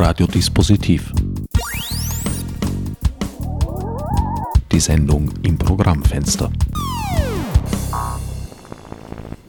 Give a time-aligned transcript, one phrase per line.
[0.00, 1.12] Radiodispositiv.
[4.70, 6.52] Die Sendung im Programmfenster.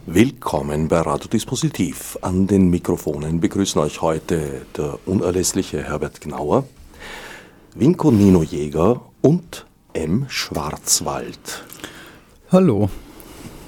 [0.08, 2.18] Willkommen bei Radiodispositiv.
[2.24, 6.68] An den Mikrofonen begrüßen euch heute der unerlässliche Herbert Gnauer,
[7.76, 10.26] Winko Nino Jäger und M.
[10.30, 11.64] Schwarzwald.
[12.52, 12.90] Hallo.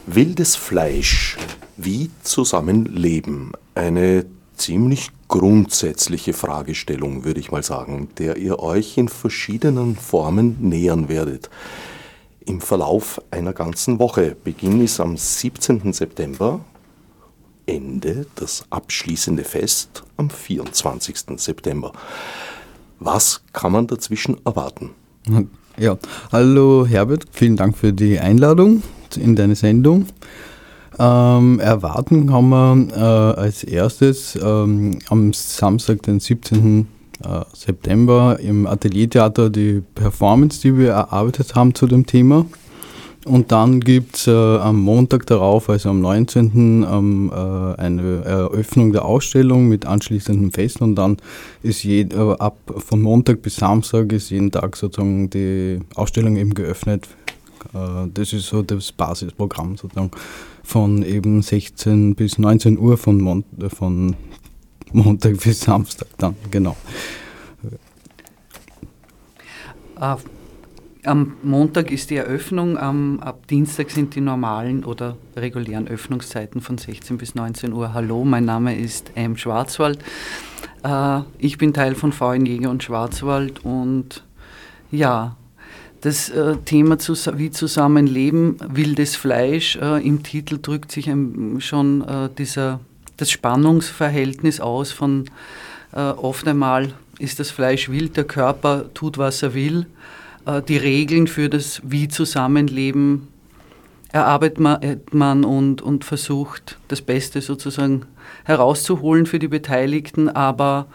[0.07, 1.37] Wildes Fleisch,
[1.77, 3.51] wie zusammenleben?
[3.75, 4.25] Eine
[4.55, 11.49] ziemlich grundsätzliche Fragestellung, würde ich mal sagen, der ihr euch in verschiedenen Formen nähern werdet.
[12.45, 14.35] Im Verlauf einer ganzen Woche.
[14.43, 15.93] Beginn ist am 17.
[15.93, 16.59] September,
[17.65, 21.17] Ende das abschließende Fest am 24.
[21.37, 21.93] September.
[22.99, 24.89] Was kann man dazwischen erwarten?
[25.77, 25.97] Ja,
[26.33, 28.83] hallo Herbert, vielen Dank für die Einladung
[29.15, 30.07] in deine Sendung.
[30.99, 36.87] Ähm, erwarten kann man äh, als erstes ähm, am Samstag, den 17.
[37.23, 42.45] Äh, September im Ateliertheater die Performance, die wir erarbeitet haben zu dem Thema.
[43.23, 46.85] Und dann gibt es äh, am Montag darauf, also am 19.
[46.89, 51.17] Ähm, äh, eine Eröffnung der Ausstellung mit anschließendem Fest und dann
[51.61, 56.55] ist je, äh, ab von Montag bis Samstag ist jeden Tag sozusagen die Ausstellung eben
[56.55, 57.07] geöffnet.
[57.75, 60.09] Äh, das ist so das Basisprogramm sozusagen
[60.63, 64.15] von eben 16 bis 19 Uhr von, Mon von
[64.91, 66.75] Montag bis Samstag dann, genau.
[69.99, 70.17] Uh,
[71.03, 77.17] am Montag ist die Eröffnung, ab Dienstag sind die normalen oder regulären Öffnungszeiten von 16
[77.17, 77.93] bis 19 Uhr.
[77.93, 79.37] Hallo, mein Name ist M.
[79.37, 79.99] Schwarzwald.
[80.83, 84.23] Uh, ich bin Teil von VN Jäger und Schwarzwald und
[84.91, 85.37] ja,
[86.01, 86.97] das äh, Thema
[87.35, 91.09] wie Zusammenleben, wildes Fleisch, äh, im Titel drückt sich
[91.59, 92.79] schon äh, dieser,
[93.17, 95.25] das Spannungsverhältnis aus von
[95.93, 99.87] oft einmal ist das Fleisch wild, der Körper tut, was er will.
[100.69, 103.27] Die Regeln für das wie Zusammenleben
[104.13, 108.03] erarbeitet man und, und versucht, das Beste sozusagen
[108.45, 110.87] herauszuholen für die Beteiligten, aber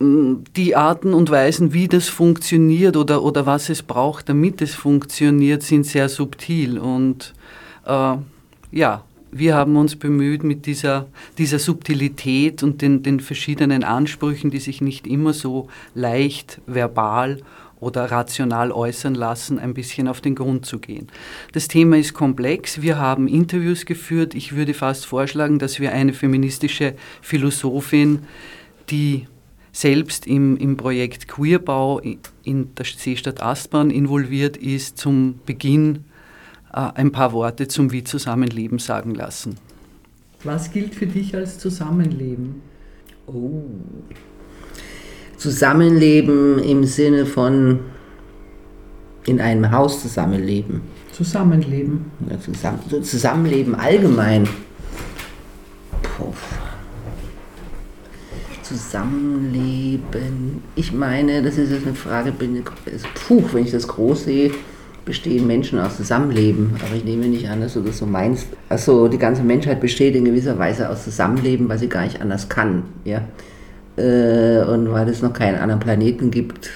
[0.00, 5.62] die Arten und Weisen, wie das funktioniert oder, oder was es braucht, damit es funktioniert,
[5.62, 6.78] sind sehr subtil.
[6.78, 7.34] Und
[7.84, 8.16] äh,
[8.72, 11.06] ja, wir haben uns bemüht, mit dieser,
[11.36, 17.42] dieser Subtilität und den, den verschiedenen Ansprüchen, die sich nicht immer so leicht verbal
[17.78, 21.08] oder rational äußern lassen, ein bisschen auf den Grund zu gehen.
[21.52, 22.80] Das Thema ist komplex.
[22.80, 24.34] Wir haben Interviews geführt.
[24.34, 28.20] Ich würde fast vorschlagen, dass wir eine feministische Philosophin,
[28.90, 29.26] die
[29.72, 32.00] selbst im, im Projekt Queerbau
[32.42, 36.04] in der Seestadt Aspern involviert ist, zum Beginn
[36.72, 39.56] äh, ein paar Worte zum Wie Zusammenleben sagen lassen.
[40.44, 42.62] Was gilt für dich als Zusammenleben?
[43.26, 43.62] Oh.
[45.36, 47.80] Zusammenleben im Sinne von
[49.26, 50.80] in einem Haus zusammenleben.
[51.12, 52.10] Zusammenleben.
[52.28, 54.48] Ja, zusammen, Zusammenleben allgemein.
[56.02, 56.32] Puh.
[58.70, 60.62] Zusammenleben.
[60.76, 64.52] Ich meine, das ist jetzt eine Frage, puh, wenn ich das groß sehe,
[65.04, 66.76] bestehen Menschen aus Zusammenleben.
[66.86, 68.46] Aber ich nehme nicht an, dass du das so meinst.
[68.68, 72.48] Also die ganze Menschheit besteht in gewisser Weise aus Zusammenleben, weil sie gar nicht anders
[72.48, 72.84] kann.
[73.04, 73.22] Ja?
[73.96, 76.70] Äh, und weil es noch keinen anderen Planeten gibt,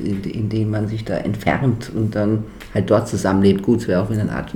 [0.00, 2.42] in, in dem man sich da entfernt und dann
[2.74, 3.62] halt dort zusammenlebt.
[3.62, 4.52] Gut, es wäre auch wieder eine Art.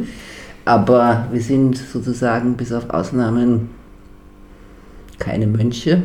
[0.65, 3.71] Aber wir sind sozusagen bis auf Ausnahmen
[5.19, 6.03] keine Mönche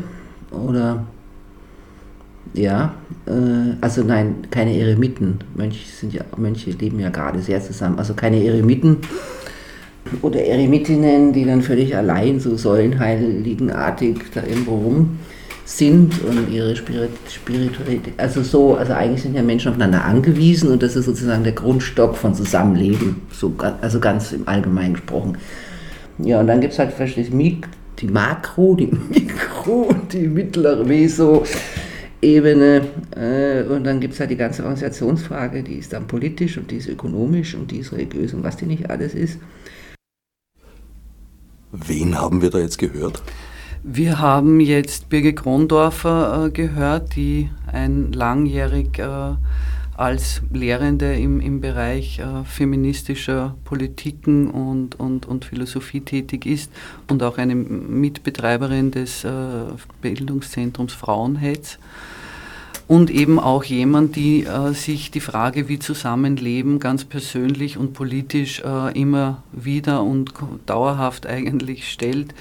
[0.52, 1.06] oder
[2.54, 2.94] ja,
[3.28, 5.40] äh, also nein, keine Eremiten.
[5.56, 7.98] Mönche sind ja, Mönche leben ja gerade sehr zusammen.
[7.98, 8.98] Also keine Eremiten
[10.22, 15.20] oder Eremitinnen, die dann völlig allein so säulenheiligenartig da irgendwo rum
[15.64, 20.84] sind und ihre Spirit Spiritualität, also so, also eigentlich sind ja Menschen aufeinander angewiesen und
[20.84, 25.38] das ist sozusagen der Grundstock von Zusammenleben, so, also ganz im Allgemeinen gesprochen.
[26.18, 27.36] Ja, und dann gibt es halt verschiedene
[28.02, 32.82] die Makro, die Mikro und die mittlere Meso-Ebene.
[33.16, 36.78] Äh, und dann gibt es halt die ganze Organisationsfrage, die ist dann politisch und die
[36.78, 39.40] ist ökonomisch und die ist religiös und was die nicht alles ist.
[41.72, 43.24] Wen haben wir da jetzt gehört?
[43.84, 49.36] Wir haben jetzt Birgit Krondorfer äh, gehört, die ein langjährig äh,
[49.98, 56.72] als Lehrende im, im Bereich äh, feministischer Politiken und, und, und Philosophie tätig ist
[57.10, 59.30] und auch eine Mitbetreiberin des äh,
[60.02, 61.78] Bildungszentrums Frauenhetz.
[62.88, 68.62] und eben auch jemand, die äh, sich die Frage, wie Zusammenleben ganz persönlich und politisch
[68.62, 70.34] äh, immer wieder und
[70.66, 72.34] dauerhaft eigentlich stellt,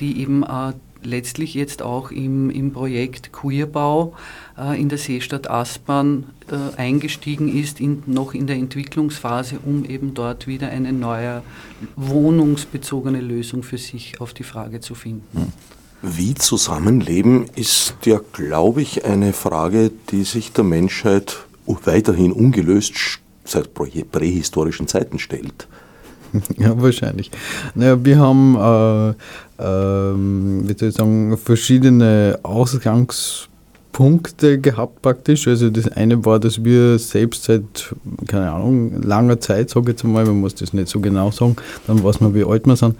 [0.00, 0.72] die eben äh,
[1.02, 4.14] letztlich jetzt auch im, im Projekt Queerbau
[4.58, 10.46] in der Seestadt Aspern äh, eingestiegen ist, in, noch in der Entwicklungsphase, um eben dort
[10.46, 11.42] wieder eine neue
[11.96, 15.24] wohnungsbezogene Lösung für sich auf die Frage zu finden.
[15.32, 15.52] Hm.
[16.00, 23.74] Wie Zusammenleben ist ja, glaube ich, eine Frage, die sich der Menschheit weiterhin ungelöst seit
[23.74, 25.68] prähistorischen Zeiten stellt.
[26.58, 27.30] Ja, wahrscheinlich.
[27.74, 29.08] Naja, wir haben, äh,
[29.62, 30.14] äh,
[30.68, 33.48] wie soll ich sagen, verschiedene Ausgangs-
[33.92, 35.48] Punkte gehabt praktisch.
[35.48, 37.94] Also das eine war, dass wir selbst seit,
[38.26, 41.56] keine Ahnung, langer Zeit, sage ich jetzt mal, man muss das nicht so genau sagen,
[41.86, 42.96] dann weiß man, wie alt wir sind,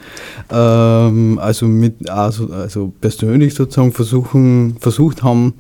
[0.50, 5.55] ähm, also, mit, also, also persönlich sozusagen versuchen, versucht haben,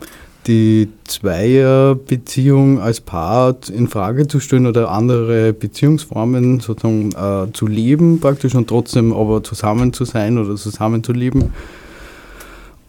[0.48, 8.18] die Zweierbeziehung als Paar in Frage zu stellen oder andere Beziehungsformen sozusagen äh, zu leben
[8.18, 11.52] praktisch und trotzdem aber zusammen zu sein oder zusammen zu leben.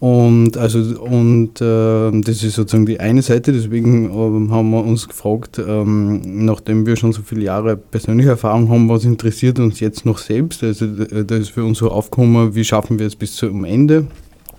[0.00, 5.06] Und, also, und äh, das ist sozusagen die eine Seite, deswegen äh, haben wir uns
[5.06, 10.06] gefragt, ähm, nachdem wir schon so viele Jahre persönliche Erfahrung haben, was interessiert uns jetzt
[10.06, 10.64] noch selbst?
[10.64, 14.06] Also da ist für uns so aufgekommen, wie schaffen wir es bis zum Ende?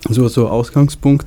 [0.10, 1.26] So so ein Ausgangspunkt.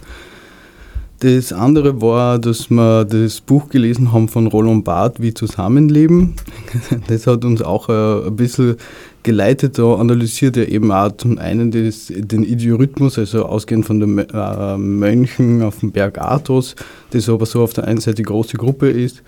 [1.18, 6.34] Das andere war, dass wir das Buch gelesen haben von Roland Barth, Wie Zusammenleben.
[7.08, 8.76] Das hat uns auch äh, ein bisschen
[9.24, 14.18] geleitet, da analysiert er eben auch zum einen das, den Idiorhythmus, also ausgehend von den
[14.18, 16.76] äh, Mönchen auf dem Berg Athos,
[17.10, 19.22] das aber so auf der einen Seite die große Gruppe ist,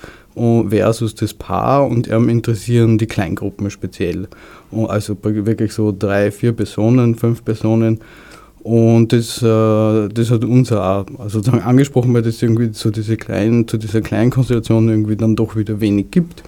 [0.69, 4.29] versus das Paar und er interessieren die Kleingruppen speziell.
[4.71, 8.01] Also wirklich so drei, vier Personen, fünf Personen.
[8.63, 13.69] Und das, äh, das hat uns auch sozusagen angesprochen, weil das irgendwie so diese kleinen,
[13.69, 16.43] zu dieser kleinen Konstellation irgendwie dann doch wieder wenig gibt.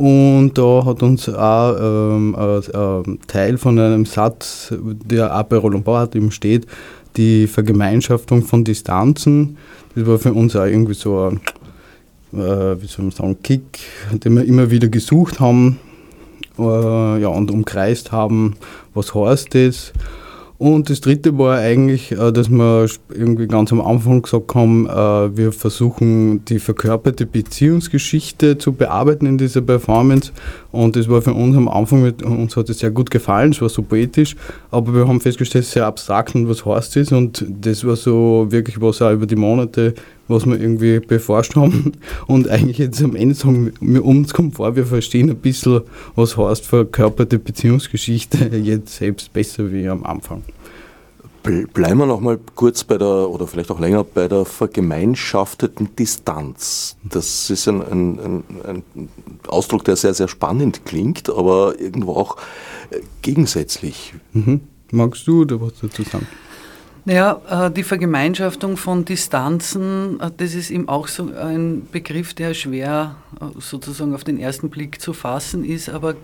[0.00, 5.84] Und da hat uns auch ähm, ein Teil von einem Satz, der auch bei Roland
[5.84, 6.66] Barth eben steht,
[7.18, 9.58] die Vergemeinschaftung von Distanzen.
[9.94, 11.40] Das war für uns auch irgendwie so ein,
[12.32, 13.80] äh, wie soll man sagen, Kick,
[14.10, 15.78] den wir immer wieder gesucht haben
[16.58, 18.56] äh, ja, und umkreist haben,
[18.94, 19.92] was heißt das.
[20.60, 25.34] Und das dritte war eigentlich, äh, dass wir irgendwie ganz am Anfang gesagt haben, äh,
[25.34, 30.32] wir versuchen die verkörperte Beziehungsgeschichte zu bearbeiten in dieser Performance.
[30.72, 33.68] Und das war für uns am Anfang, uns hat es sehr gut gefallen, es war
[33.68, 34.36] so poetisch,
[34.70, 37.12] aber wir haben festgestellt, es ist sehr abstrakt und was heißt das?
[37.12, 39.94] Und das war so wirklich was auch über die Monate
[40.30, 41.92] was wir irgendwie beforscht haben.
[42.26, 45.82] Und eigentlich jetzt am Ende sagen wir, uns kommt vor, wir verstehen ein bisschen,
[46.14, 50.42] was heißt verkörperte Beziehungsgeschichte jetzt selbst besser wie am Anfang.
[51.42, 56.96] Bleiben wir noch mal kurz bei der, oder vielleicht auch länger, bei der vergemeinschafteten Distanz.
[57.02, 59.08] Das ist ein, ein, ein, ein
[59.48, 62.36] Ausdruck, der sehr, sehr spannend klingt, aber irgendwo auch
[62.90, 64.12] äh, gegensätzlich.
[64.34, 64.60] Mhm.
[64.90, 66.26] Magst du oder was dazu sagen?
[67.06, 72.52] Naja, äh, die Vergemeinschaftung von Distanzen, äh, das ist eben auch so ein Begriff, der
[72.52, 73.16] schwer
[73.58, 76.16] sozusagen auf den ersten Blick zu fassen ist, aber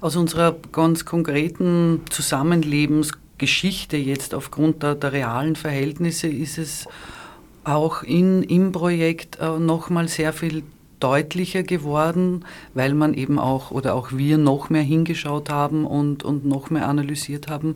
[0.00, 2.00] aus unserer ganz konkreten
[3.38, 6.86] Zusammenlebensgeschichte jetzt aufgrund der, der realen Verhältnisse ist es
[7.64, 10.62] auch in, im Projekt nochmal sehr viel
[11.00, 16.46] deutlicher geworden, weil man eben auch oder auch wir noch mehr hingeschaut haben und, und
[16.46, 17.74] noch mehr analysiert haben,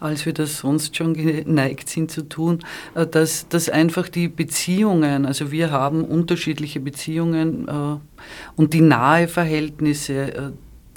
[0.00, 2.60] als wir das sonst schon geneigt sind zu tun,
[2.94, 7.98] äh, dass, dass einfach die Beziehungen, also wir haben unterschiedliche Beziehungen äh,
[8.56, 10.50] und die nahe Verhältnisse äh,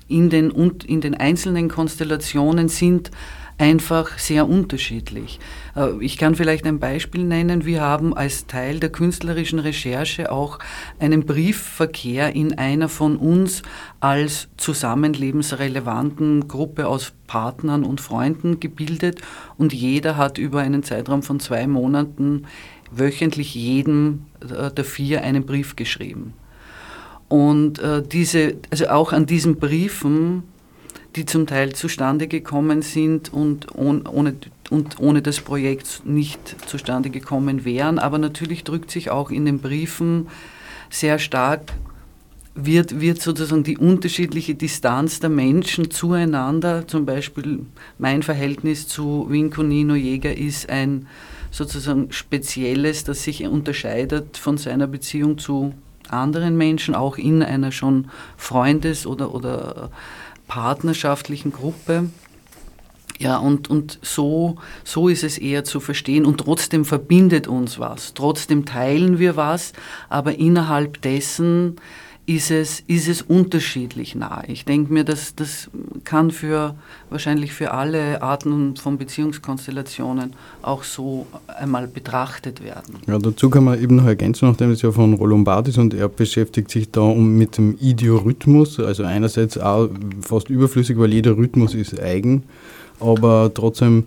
[0.07, 0.49] in den,
[0.87, 3.11] in den einzelnen Konstellationen sind
[3.59, 5.39] einfach sehr unterschiedlich.
[5.75, 7.65] Äh, ich kann vielleicht ein Beispiel nennen.
[7.65, 10.59] Wir haben als Teil der künstlerischen Recherche auch
[10.97, 13.61] einen Briefverkehr in einer von uns
[13.99, 19.21] als zusammenlebensrelevanten Gruppe aus Partnern und Freunden gebildet
[19.57, 22.45] und jeder hat über einen Zeitraum von zwei Monaten
[22.91, 26.33] wöchentlich jedem äh, der vier einen Brief geschrieben.
[27.27, 30.43] Und äh, diese, also auch an diesen Briefen
[31.15, 34.35] die zum Teil zustande gekommen sind und ohne,
[34.69, 37.99] und ohne das Projekt nicht zustande gekommen wären.
[37.99, 40.27] Aber natürlich drückt sich auch in den Briefen
[40.89, 41.73] sehr stark,
[42.55, 47.65] wird, wird sozusagen die unterschiedliche Distanz der Menschen zueinander, zum Beispiel
[47.97, 51.07] mein Verhältnis zu Vinconino Jäger ist ein
[51.51, 55.73] sozusagen spezielles, das sich unterscheidet von seiner Beziehung zu
[56.09, 59.91] anderen Menschen, auch in einer schon Freundes- oder, oder
[60.49, 62.09] partnerschaftlichen Gruppe.
[63.19, 66.25] Ja, und, und so, so ist es eher zu verstehen.
[66.25, 69.73] Und trotzdem verbindet uns was, trotzdem teilen wir was,
[70.09, 71.77] aber innerhalb dessen
[72.29, 74.43] ist es, ist es unterschiedlich nah.
[74.47, 75.67] Ich denke mir, dass das
[76.03, 76.75] kann für
[77.09, 82.97] wahrscheinlich für alle Arten von Beziehungskonstellationen auch so einmal betrachtet werden.
[83.07, 85.95] Ja, dazu kann man eben noch ergänzen, nachdem es ja von Roland Barth ist und
[85.95, 89.89] er beschäftigt sich da mit dem Idiorhythmus, also einerseits auch
[90.21, 92.43] fast überflüssig, weil jeder Rhythmus ist eigen,
[92.99, 94.03] aber trotzdem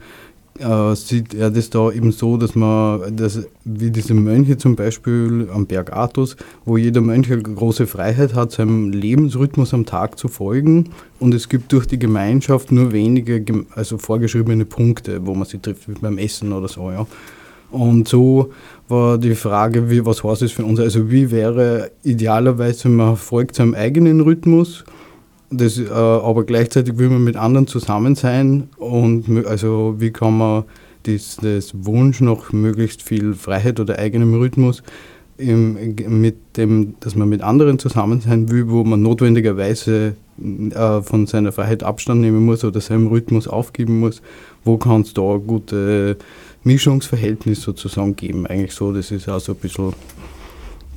[0.58, 5.48] äh, sieht er das da eben so, dass man, dass, wie diese Mönche zum Beispiel
[5.52, 10.28] am Berg Athos, wo jeder Mönch eine große Freiheit hat, seinem Lebensrhythmus am Tag zu
[10.28, 13.44] folgen und es gibt durch die Gemeinschaft nur wenige
[13.74, 16.90] also vorgeschriebene Punkte, wo man sich trifft, wie beim Essen oder so.
[16.90, 17.06] Ja.
[17.70, 18.50] Und so
[18.88, 20.78] war die Frage, wie, was heißt das für uns?
[20.78, 24.84] Also wie wäre idealerweise, man folgt seinem eigenen Rhythmus
[25.52, 30.64] das, äh, aber gleichzeitig will man mit anderen zusammen sein und also wie kann man
[31.04, 34.82] das, das Wunsch nach möglichst viel Freiheit oder eigenem Rhythmus
[35.36, 41.26] im, mit dem, dass man mit anderen zusammen sein will, wo man notwendigerweise äh, von
[41.26, 44.22] seiner Freiheit Abstand nehmen muss oder seinem Rhythmus aufgeben muss,
[44.64, 46.16] wo kann es da ein gutes
[46.64, 48.46] Mischungsverhältnis sozusagen geben?
[48.46, 49.92] Eigentlich so, das ist auch so ein bisschen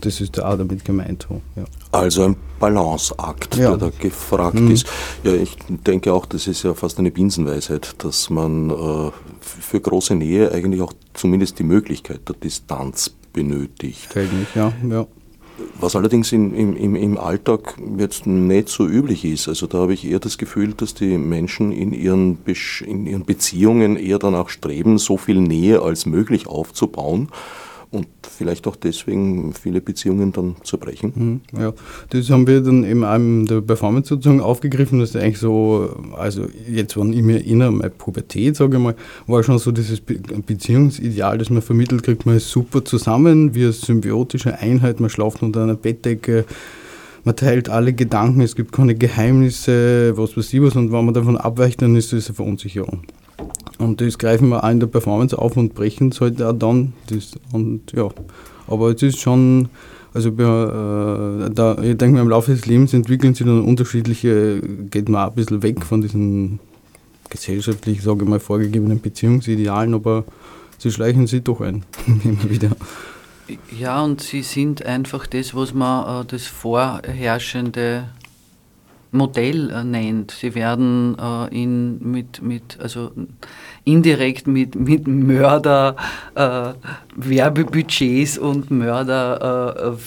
[0.02, 1.28] das ist auch damit gemeint.
[1.56, 1.64] Ja.
[1.92, 3.76] Also ein Balanceakt, ja.
[3.76, 4.72] der da gefragt mhm.
[4.72, 4.88] ist.
[5.24, 9.12] Ja, ich denke auch, das ist ja fast eine Binsenweisheit, dass man äh,
[9.42, 14.10] für große Nähe eigentlich auch zumindest die Möglichkeit der Distanz benötigt.
[14.12, 15.08] Technisch, ja, ja.
[15.80, 19.48] Was allerdings in, im, im Alltag jetzt nicht so üblich ist.
[19.48, 22.40] Also da habe ich eher das Gefühl, dass die Menschen in ihren,
[22.86, 27.30] in ihren Beziehungen eher danach streben, so viel Nähe als möglich aufzubauen
[27.96, 31.14] und vielleicht auch deswegen viele Beziehungen dann zerbrechen.
[31.16, 31.74] Mhm, ja,
[32.10, 37.14] das haben wir dann in der Performance sozusagen aufgegriffen, dass eigentlich so, also jetzt, wenn
[37.14, 38.96] ich mir erinnere, meine Pubertät, sage ich mal,
[39.28, 44.60] war schon so dieses Beziehungsideal, das man vermittelt kriegt, man ist super zusammen, wir symbiotische
[44.60, 46.46] Einheit, man schlaft unter einer Bettdecke,
[47.24, 51.14] man teilt alle Gedanken, es gibt keine Geheimnisse, was weiß ich was, und wenn man
[51.14, 53.04] davon abweicht, dann ist das eine Verunsicherung.
[53.78, 56.94] Und das greifen wir auch in der Performance auf und brechen es halt auch dann.
[57.08, 58.10] Das, und ja,
[58.68, 59.70] aber es ist schon,
[60.14, 65.10] also äh, da, ich denke mir, im Laufe des Lebens entwickeln sich dann unterschiedliche, geht
[65.10, 66.60] man auch ein bisschen weg von diesen
[67.30, 70.24] gesellschaftlich, sage ich mal, vorgegebenen Beziehungsidealen, aber
[70.78, 71.84] sie schleichen sich doch ein,
[72.24, 72.72] immer wieder.
[73.78, 78.06] Ja, und sie sind einfach das, was man äh, das vorherrschende
[79.16, 80.32] Modell nennt.
[80.32, 83.12] Sie werden äh, in, mit, mit, also
[83.84, 85.96] indirekt mit, mit Mörder
[86.36, 86.74] äh,
[87.16, 89.98] Werbebudgets und Mörder äh,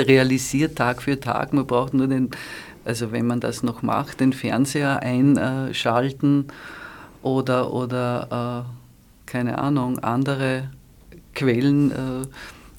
[0.00, 1.52] realisiert Tag für Tag.
[1.52, 2.30] Man braucht nur den,
[2.84, 6.46] also wenn man das noch macht, den Fernseher einschalten
[7.22, 10.70] oder, oder äh, keine Ahnung, andere
[11.34, 12.26] Quellen äh,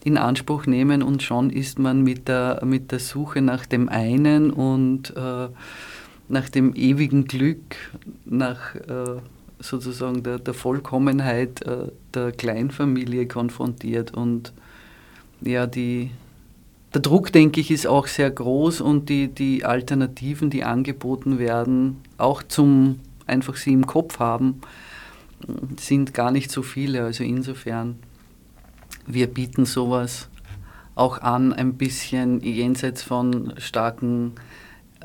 [0.03, 4.51] in Anspruch nehmen und schon ist man mit der, mit der Suche nach dem einen
[4.51, 5.47] und äh,
[6.29, 7.75] nach dem ewigen Glück,
[8.25, 9.19] nach äh,
[9.59, 14.13] sozusagen der, der Vollkommenheit äh, der Kleinfamilie konfrontiert.
[14.13, 14.53] Und
[15.41, 16.11] ja, die,
[16.93, 21.97] der Druck, denke ich, ist auch sehr groß und die, die Alternativen, die angeboten werden,
[22.17, 24.61] auch zum einfach sie im Kopf haben,
[25.79, 27.03] sind gar nicht so viele.
[27.03, 27.97] Also insofern
[29.09, 30.29] wir bieten sowas
[30.95, 34.33] auch an, ein bisschen jenseits von starken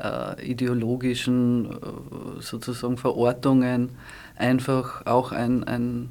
[0.01, 3.89] äh, ideologischen äh, sozusagen Verortungen,
[4.35, 6.09] einfach auch ein, ein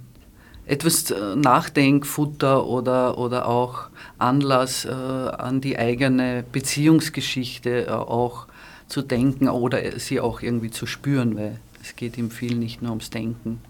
[0.66, 8.46] etwas äh, Nachdenkfutter oder, oder auch Anlass äh, an die eigene Beziehungsgeschichte äh, auch
[8.88, 12.90] zu denken oder sie auch irgendwie zu spüren, weil es geht im viel nicht nur
[12.90, 13.60] ums Denken.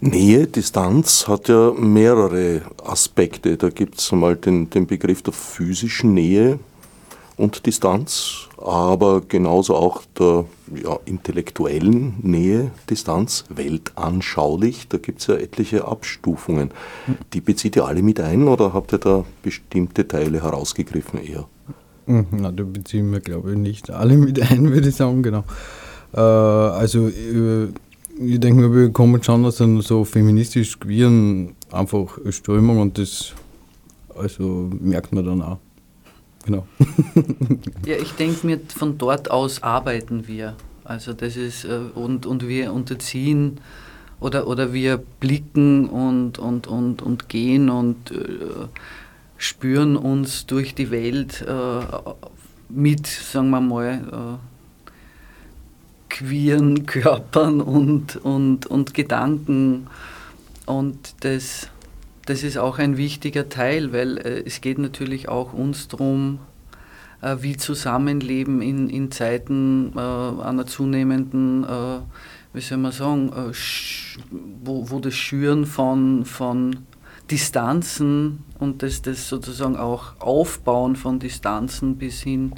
[0.00, 3.56] Nähe, Distanz hat ja mehrere Aspekte.
[3.56, 6.58] Da gibt es einmal den, den Begriff der physischen Nähe
[7.36, 10.44] und Distanz, aber genauso auch der
[10.82, 14.88] ja, intellektuellen Nähe, Distanz, weltanschaulich.
[14.88, 16.70] Da gibt es ja etliche Abstufungen.
[17.32, 21.46] Die bezieht ihr alle mit ein oder habt ihr da bestimmte Teile herausgegriffen eher?
[22.06, 25.44] Hm, na, da beziehen wir, glaube ich, nicht alle mit ein, würde ich sagen, genau.
[26.14, 27.68] Äh, also äh,
[28.18, 33.34] ich denke mir, wir kommen schon aus einer so feministisch-queeren einfach Strömung und das
[34.16, 35.58] also merkt man dann auch.
[36.44, 36.66] Genau.
[37.86, 40.54] ja, ich denke mir, von dort aus arbeiten wir.
[40.84, 43.60] Also das ist, äh, und, und wir unterziehen
[44.20, 48.68] oder, oder wir blicken und, und, und, und gehen und äh,
[49.36, 51.80] spüren uns durch die Welt äh,
[52.68, 54.55] mit, sagen wir mal, äh,
[56.16, 59.86] queeren Körpern und, und, und Gedanken.
[60.64, 61.68] Und das,
[62.24, 66.38] das ist auch ein wichtiger Teil, weil äh, es geht natürlich auch uns darum,
[67.20, 71.66] äh, wie Zusammenleben in, in Zeiten äh, einer zunehmenden,
[72.54, 73.30] wie soll man sagen,
[74.64, 76.76] wo, wo das Schüren von, von
[77.30, 82.54] Distanzen und das, das sozusagen auch Aufbauen von Distanzen bis hin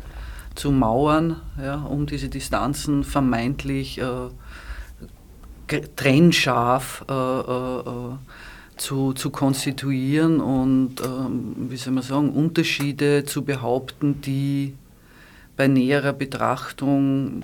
[0.59, 4.29] zu Mauern, ja, um diese Distanzen vermeintlich äh,
[5.97, 8.17] trennscharf äh, äh, äh,
[8.77, 14.75] zu, zu konstituieren und, ähm, wie soll man sagen, Unterschiede zu behaupten, die
[15.57, 17.43] bei näherer Betrachtung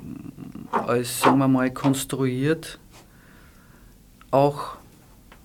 [0.70, 2.78] als, sagen wir mal, konstruiert
[4.30, 4.76] auch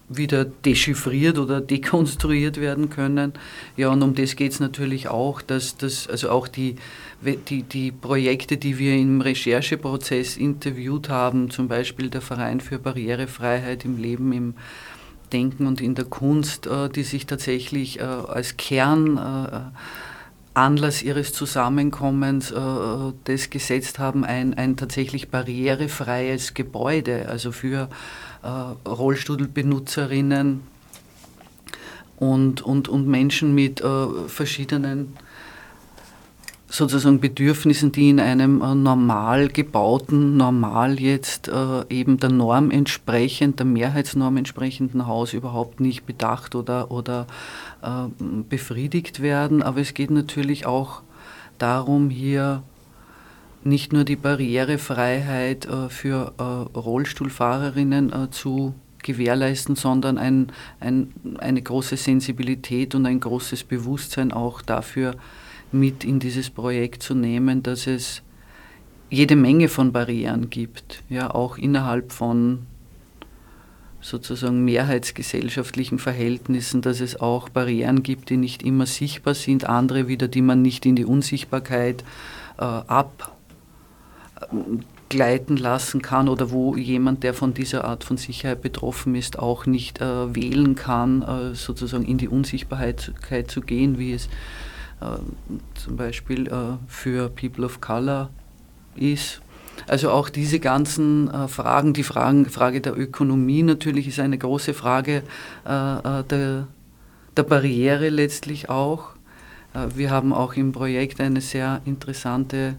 [0.09, 3.33] wieder dechiffriert oder dekonstruiert werden können.
[3.77, 6.75] Ja, und um das geht es natürlich auch, dass das, also auch die,
[7.21, 13.85] die, die Projekte, die wir im Rechercheprozess interviewt haben, zum Beispiel der Verein für Barrierefreiheit
[13.85, 14.53] im Leben, im
[15.31, 19.61] Denken und in der Kunst, äh, die sich tatsächlich äh, als Kern äh,
[20.55, 22.51] Anlass ihres Zusammenkommens
[23.23, 27.87] das gesetzt haben, ein, ein tatsächlich barrierefreies Gebäude, also für
[28.43, 30.61] Rollstuhlbenutzerinnen
[32.17, 33.81] und, und, und Menschen mit
[34.27, 35.15] verschiedenen
[36.69, 43.59] sozusagen Bedürfnissen, die in einem äh, normal gebauten, normal jetzt äh, eben der Norm entsprechend,
[43.59, 47.25] der Mehrheitsnorm entsprechenden Haus überhaupt nicht bedacht oder, oder
[47.81, 48.07] äh,
[48.47, 49.63] befriedigt werden.
[49.63, 51.01] Aber es geht natürlich auch
[51.57, 52.63] darum, hier
[53.63, 61.61] nicht nur die Barrierefreiheit äh, für äh, Rollstuhlfahrerinnen äh, zu gewährleisten, sondern ein, ein, eine
[61.61, 65.15] große Sensibilität und ein großes Bewusstsein auch dafür
[65.71, 68.21] mit in dieses Projekt zu nehmen, dass es
[69.09, 72.59] jede Menge von Barrieren gibt, ja auch innerhalb von
[74.01, 80.27] sozusagen mehrheitsgesellschaftlichen Verhältnissen, dass es auch Barrieren gibt, die nicht immer sichtbar sind, andere wieder,
[80.27, 82.03] die man nicht in die Unsichtbarkeit
[82.57, 83.35] äh, ab
[85.09, 89.65] gleiten lassen kann oder wo jemand, der von dieser Art von Sicherheit betroffen ist, auch
[89.65, 93.11] nicht äh, wählen kann, äh, sozusagen in die Unsichtbarkeit
[93.47, 94.29] zu gehen, wie es
[95.75, 98.29] zum Beispiel äh, für People of Color
[98.95, 99.41] ist.
[99.87, 104.73] Also auch diese ganzen äh, Fragen, die Fragen, Frage der Ökonomie natürlich ist eine große
[104.73, 105.23] Frage
[105.65, 106.67] äh, der,
[107.37, 109.11] der Barriere letztlich auch.
[109.95, 112.75] wir haben auch im Projekt eine sehr interessante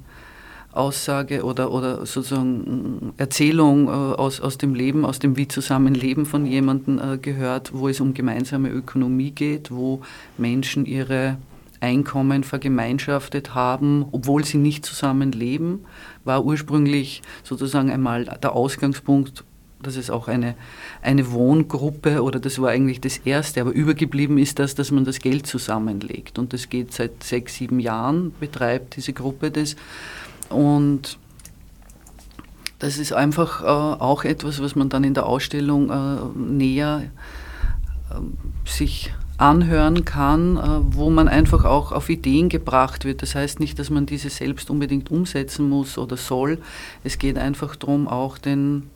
[0.72, 6.46] Aussage oder, oder sozusagen Erzählung äh, aus, aus dem Leben, aus dem wie Zusammenleben von
[6.46, 10.00] jemandem äh, gehört, wo es um gemeinsame Ökonomie geht, wo
[10.38, 11.38] Menschen ihre
[11.80, 15.86] Einkommen vergemeinschaftet haben, obwohl sie nicht zusammenleben,
[16.24, 19.44] war ursprünglich sozusagen einmal der Ausgangspunkt,
[19.82, 20.56] dass es auch eine,
[21.00, 25.20] eine Wohngruppe oder das war eigentlich das Erste, aber übergeblieben ist das, dass man das
[25.20, 26.38] Geld zusammenlegt.
[26.38, 29.76] Und das geht seit sechs, sieben Jahren, betreibt diese Gruppe das.
[30.50, 31.18] Und
[32.78, 37.10] das ist einfach äh, auch etwas, was man dann in der Ausstellung äh, näher
[38.10, 40.60] äh, sich anhören kann, äh,
[40.94, 43.22] wo man einfach auch auf Ideen gebracht wird.
[43.22, 46.58] Das heißt nicht, dass man diese selbst unbedingt umsetzen muss oder soll.
[47.04, 48.90] Es geht einfach darum, auch den,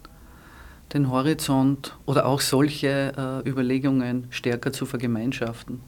[0.92, 5.80] den Horizont oder auch solche äh, Überlegungen stärker zu vergemeinschaften.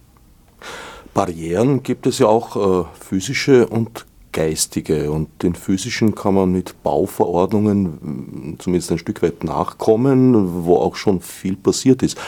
[1.13, 4.06] Barrieren gibt es ja auch äh, physische und
[4.37, 10.77] geistige und den physischen kann man mit Bauverordnungen mm, zumindest ein Stück weit nachkommen, wo
[10.77, 12.19] auch schon viel passiert ist.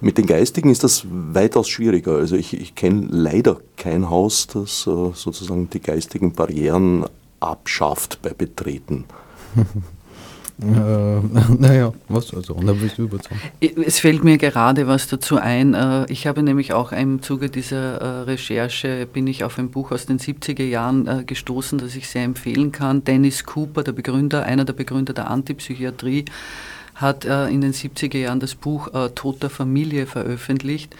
[0.00, 2.12] Mit den geistigen ist das weitaus schwieriger.
[2.12, 7.04] Also ich, ich kenne leider kein Haus, das äh, sozusagen die geistigen Barrieren
[7.38, 9.04] abschafft bei Betreten.
[10.60, 10.66] Äh,
[11.58, 13.40] naja, was also, und dann willst du überzeugen.
[13.60, 15.74] Es fällt mir gerade was dazu ein.
[15.74, 19.92] Äh, ich habe nämlich auch im Zuge dieser äh, Recherche bin ich auf ein Buch
[19.92, 23.04] aus den 70er Jahren äh, gestoßen, das ich sehr empfehlen kann.
[23.04, 26.24] Dennis Cooper, der Begründer, einer der Begründer der Antipsychiatrie,
[26.96, 30.96] hat in den 70er Jahren das Buch Tod der Familie veröffentlicht.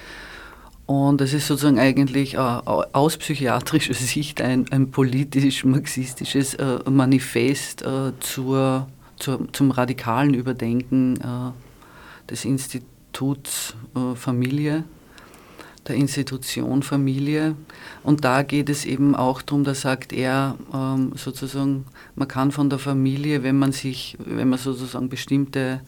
[0.87, 6.57] Und es ist sozusagen eigentlich aus psychiatrischer Sicht ein, ein politisch-marxistisches
[6.89, 7.85] Manifest
[8.21, 8.87] zur
[9.19, 14.85] zur, zum radikalen Überdenken äh, des Instituts äh, Familie,
[15.87, 17.57] der Institution Familie.
[18.03, 22.71] Und da geht es eben auch darum, da sagt er ähm, sozusagen, man kann von
[22.71, 25.81] der Familie, wenn man sich, wenn man sozusagen bestimmte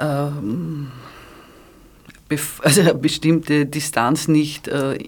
[0.00, 0.88] ähm,
[2.62, 4.98] also bestimmte Distanz nicht äh,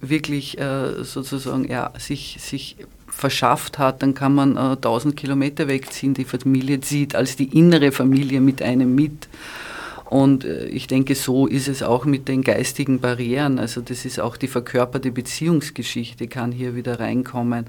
[0.00, 2.76] wirklich äh, sozusagen ja, sich, sich
[3.08, 7.92] verschafft hat, dann kann man äh, 1000 Kilometer wegziehen, die Familie zieht als die innere
[7.92, 9.28] Familie mit einem mit.
[10.04, 13.58] Und äh, ich denke, so ist es auch mit den geistigen Barrieren.
[13.58, 17.66] Also das ist auch die verkörperte Beziehungsgeschichte, kann hier wieder reinkommen.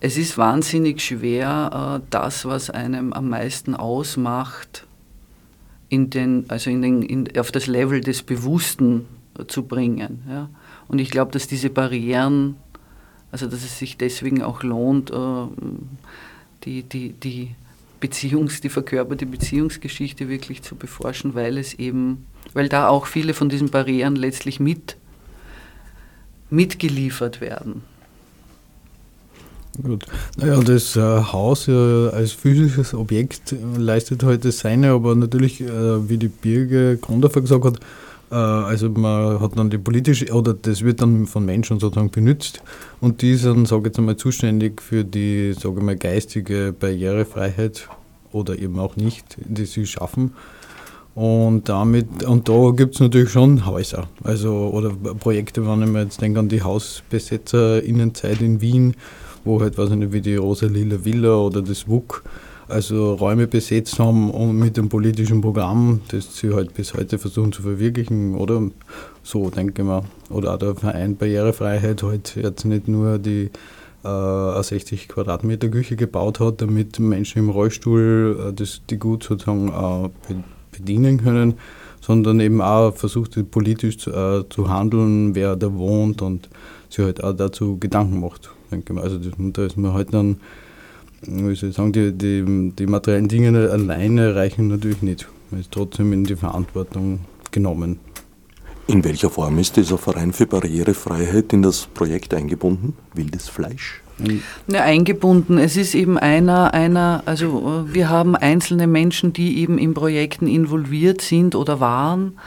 [0.00, 4.86] Es ist wahnsinnig schwer, äh, das, was einem am meisten ausmacht,
[5.88, 9.06] in den, also in den, in, auf das Level des Bewussten
[9.48, 10.22] zu bringen.
[10.28, 10.48] Ja.
[10.88, 12.56] Und ich glaube, dass diese Barrieren,
[13.32, 15.46] also dass es sich deswegen auch lohnt, äh,
[16.64, 17.54] die, die, die
[18.00, 23.48] Beziehungs-, die verkörperte Beziehungsgeschichte wirklich zu beforschen, weil es eben, weil da auch viele von
[23.48, 24.96] diesen Barrieren letztlich mit,
[26.50, 27.82] mitgeliefert werden.
[29.82, 30.06] Gut.
[30.38, 31.72] Naja, das äh, Haus äh,
[32.08, 37.76] als physisches Objekt leistet heute seine, aber natürlich, äh, wie die Birge Grundhofer gesagt hat,
[37.76, 42.62] äh, also man hat dann die politische, oder das wird dann von Menschen sozusagen benutzt
[43.00, 47.88] und die sind, sage ich jetzt einmal, zuständig für die, sage ich mal, geistige Barrierefreiheit
[48.32, 50.32] oder eben auch nicht, die sie schaffen.
[51.14, 56.02] Und damit, und da gibt es natürlich schon Häuser, also oder Projekte, wenn ich mir
[56.02, 58.96] jetzt denke an die Hausbesetzerinnenzeit in Wien,
[59.42, 62.22] wo halt, weiß ich nicht, wie die Rosa-Lila Villa oder das WUK,
[62.68, 67.52] also Räume besetzt haben und mit dem politischen Programm, das sie halt bis heute versuchen
[67.52, 68.62] zu verwirklichen, oder
[69.22, 70.02] so, denke ich mal.
[70.30, 73.50] Oder auch der Verein Barrierefreiheit halt jetzt nicht nur die
[74.04, 79.22] äh, eine 60 Quadratmeter Küche gebaut hat, damit Menschen im Rollstuhl äh, das, die gut
[79.22, 80.34] sozusagen äh,
[80.72, 81.54] bedienen können,
[82.00, 86.48] sondern eben auch versucht politisch zu, äh, zu handeln, wer da wohnt und
[86.88, 88.50] sich halt auch dazu Gedanken macht.
[88.70, 89.02] Denke ich mal.
[89.02, 90.38] Also das, da ist man halt dann
[91.22, 95.28] wie soll ich sagen, die, die, die materiellen Dinge alleine reichen natürlich nicht.
[95.50, 97.98] Man ist trotzdem in die Verantwortung genommen.
[98.88, 102.94] In welcher Form ist dieser Verein für Barrierefreiheit in das Projekt eingebunden?
[103.14, 104.00] Wildes Fleisch?
[104.68, 105.58] Ja, eingebunden.
[105.58, 111.20] Es ist eben einer, einer, also wir haben einzelne Menschen, die eben in Projekten involviert
[111.20, 112.38] sind oder waren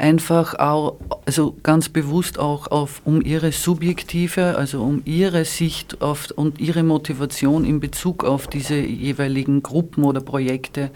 [0.00, 6.30] einfach auch, also ganz bewusst auch auf, um ihre subjektive, also um ihre Sicht auf,
[6.34, 10.90] und ihre Motivation in Bezug auf diese jeweiligen Gruppen oder Projekte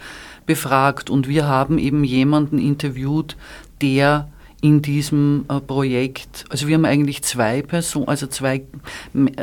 [0.45, 1.09] befragt.
[1.09, 3.37] Und wir haben eben jemanden interviewt,
[3.81, 4.27] der
[4.65, 8.63] in diesem äh, Projekt, also wir haben eigentlich zwei Personen, also zwei,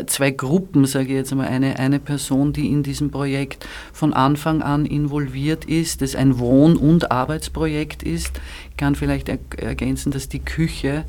[0.09, 4.63] zwei Gruppen, sage ich jetzt mal, eine, eine Person, die in diesem Projekt von Anfang
[4.63, 8.41] an involviert ist, das ein Wohn- und Arbeitsprojekt ist.
[8.71, 11.05] Ich kann vielleicht ergänzen, dass die Küche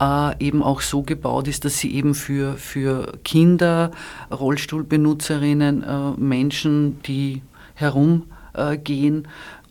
[0.00, 3.90] äh, eben auch so gebaut ist, dass sie eben für, für Kinder,
[4.30, 7.42] Rollstuhlbenutzerinnen, äh, Menschen, die
[7.74, 9.26] herumgehen,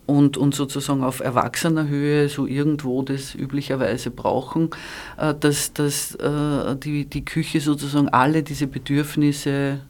[0.10, 4.72] und, und sozusagen auf erwachsener Höhe so irgendwo das üblicherweise brauchen,
[5.18, 9.82] äh, dass, dass äh, die, die Küche sozusagen alle diese Bedürfnisse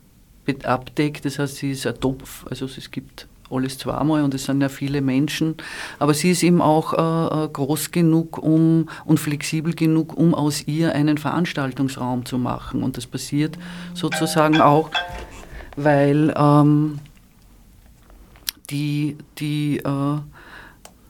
[0.64, 1.26] abdeckt.
[1.26, 4.70] Das heißt, sie ist ein Topf, also es gibt alles zweimal und es sind ja
[4.70, 5.56] viele Menschen,
[5.98, 10.94] aber sie ist eben auch äh, groß genug um, und flexibel genug, um aus ihr
[10.94, 12.84] einen Veranstaltungsraum zu machen.
[12.84, 13.58] Und das passiert
[13.94, 14.92] sozusagen auch,
[15.76, 17.00] weil ähm,
[18.70, 20.18] die, die äh,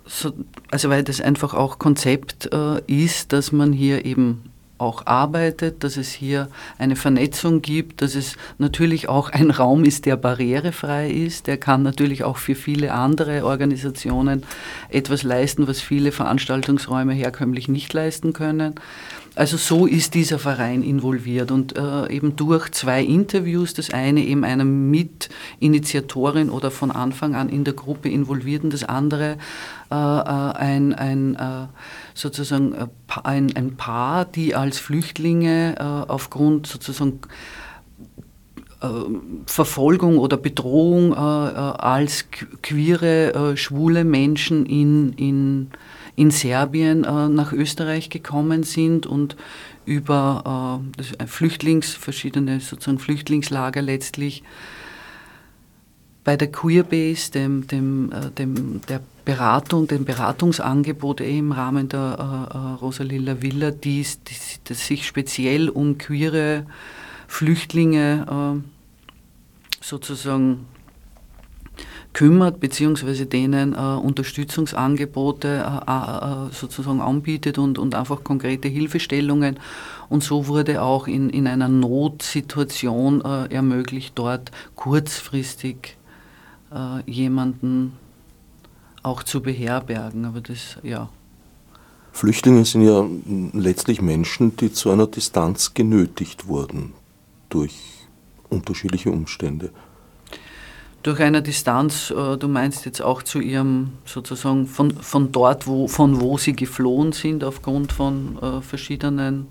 [0.05, 0.33] so,
[0.71, 5.97] also weil das einfach auch Konzept äh, ist, dass man hier eben auch arbeitet, dass
[5.97, 11.47] es hier eine Vernetzung gibt, dass es natürlich auch ein Raum ist, der barrierefrei ist.
[11.47, 14.43] Der kann natürlich auch für viele andere Organisationen
[14.89, 18.75] etwas leisten, was viele Veranstaltungsräume herkömmlich nicht leisten können.
[19.39, 21.49] Also so ist dieser Verein involviert.
[21.49, 27.47] Und äh, eben durch zwei Interviews, das eine eben einer Mitinitiatorin oder von Anfang an
[27.47, 29.37] in der Gruppe involvierten, das andere
[29.91, 31.67] äh, äh ein, ein äh,
[32.13, 32.87] sozusagen äh,
[33.23, 37.21] ein, ein Paar, die als Flüchtlinge äh, aufgrund sozusagen
[39.45, 42.27] Verfolgung oder Bedrohung als
[42.63, 45.71] queere, schwule Menschen in, in
[46.19, 49.37] in Serbien äh, nach Österreich gekommen sind und
[49.85, 50.81] über
[51.17, 54.43] äh, Flüchtlings, verschiedene sozusagen Flüchtlingslager letztlich
[56.25, 61.99] bei der Queerbase, dem, dem, äh, dem, der Beratung, dem Beratungsangebot eh im Rahmen der
[62.53, 64.35] äh, Rosalila Villa, die, die,
[64.67, 66.65] die, sich speziell um queere
[67.29, 70.65] Flüchtlinge äh, sozusagen
[72.13, 79.59] kümmert, beziehungsweise denen äh, Unterstützungsangebote äh, äh, sozusagen anbietet und, und einfach konkrete Hilfestellungen.
[80.09, 85.97] Und so wurde auch in, in einer Notsituation äh, ermöglicht, dort kurzfristig
[86.73, 87.93] äh, jemanden
[89.03, 90.25] auch zu beherbergen.
[90.25, 91.09] Aber das, ja.
[92.11, 93.05] Flüchtlinge sind ja
[93.53, 96.93] letztlich Menschen, die zu einer Distanz genötigt wurden
[97.49, 97.75] durch
[98.49, 99.69] unterschiedliche Umstände?
[101.01, 105.87] Durch eine Distanz, äh, du meinst jetzt auch zu ihrem, sozusagen von, von dort, wo,
[105.87, 109.47] von wo sie geflohen sind, aufgrund von äh, verschiedenen,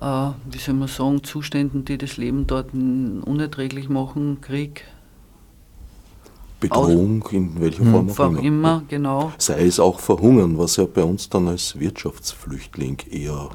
[0.00, 4.84] äh, wie soll man sagen, Zuständen, die das Leben dort unerträglich machen, Krieg,
[6.62, 8.40] Bedrohung, in welcher Form auch immer.
[8.40, 8.82] immer.
[8.86, 9.32] genau.
[9.38, 13.50] Sei es auch Verhungern, was ja bei uns dann als Wirtschaftsflüchtling eher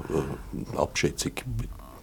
[0.76, 1.46] abschätzig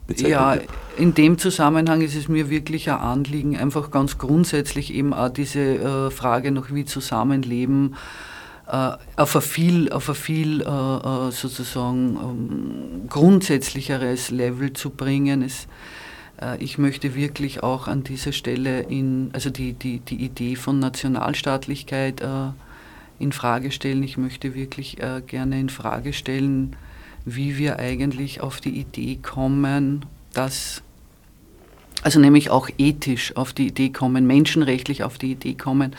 [0.06, 0.68] bezeichnet ja, wird.
[0.96, 5.60] in dem Zusammenhang ist es mir wirklich ein Anliegen, einfach ganz grundsätzlich eben auch diese
[5.60, 7.96] äh, Frage noch wie Zusammenleben
[8.66, 15.42] äh, auf ein viel, auf ein viel äh, sozusagen ähm, grundsätzlicheres Level zu bringen.
[15.42, 15.66] Es,
[16.58, 22.22] ich möchte wirklich auch an dieser Stelle in, also die, die, die Idee von Nationalstaatlichkeit
[23.20, 24.02] in Frage stellen.
[24.02, 26.74] Ich möchte wirklich gerne in Frage stellen,
[27.24, 30.82] wie wir eigentlich auf die Idee kommen, dass,
[32.02, 35.94] also nämlich auch ethisch auf die Idee kommen, menschenrechtlich auf die Idee kommen,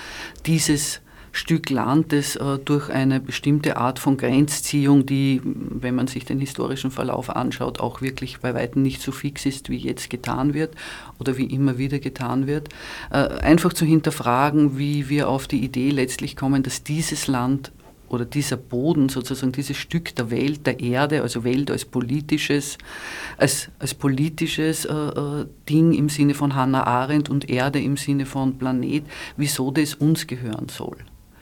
[0.45, 1.01] dieses
[1.35, 6.39] Stück Land, das äh, durch eine bestimmte Art von Grenzziehung, die, wenn man sich den
[6.39, 10.73] historischen Verlauf anschaut, auch wirklich bei weitem nicht so fix ist, wie jetzt getan wird
[11.19, 12.69] oder wie immer wieder getan wird,
[13.11, 17.73] äh, einfach zu hinterfragen, wie wir auf die Idee letztlich kommen, dass dieses Land
[18.09, 22.77] oder dieser Boden, sozusagen dieses Stück der Welt, der Erde, also Welt als politisches,
[23.37, 28.25] als, als politisches äh, äh Ding im Sinne von Hannah Arendt und Erde im Sinne
[28.25, 29.03] von Planet,
[29.37, 30.97] wieso das uns gehören soll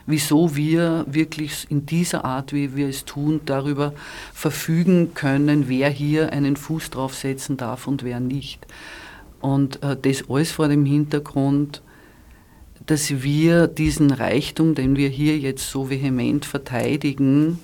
[0.05, 3.93] wieso wir wirklich in dieser Art, wie wir es tun, darüber
[4.33, 8.65] verfügen können, wer hier einen Fuß drauf setzen darf und wer nicht.
[9.39, 11.81] Und äh, das alles vor dem Hintergrund,
[12.85, 17.59] dass wir diesen Reichtum, den wir hier jetzt so vehement verteidigen,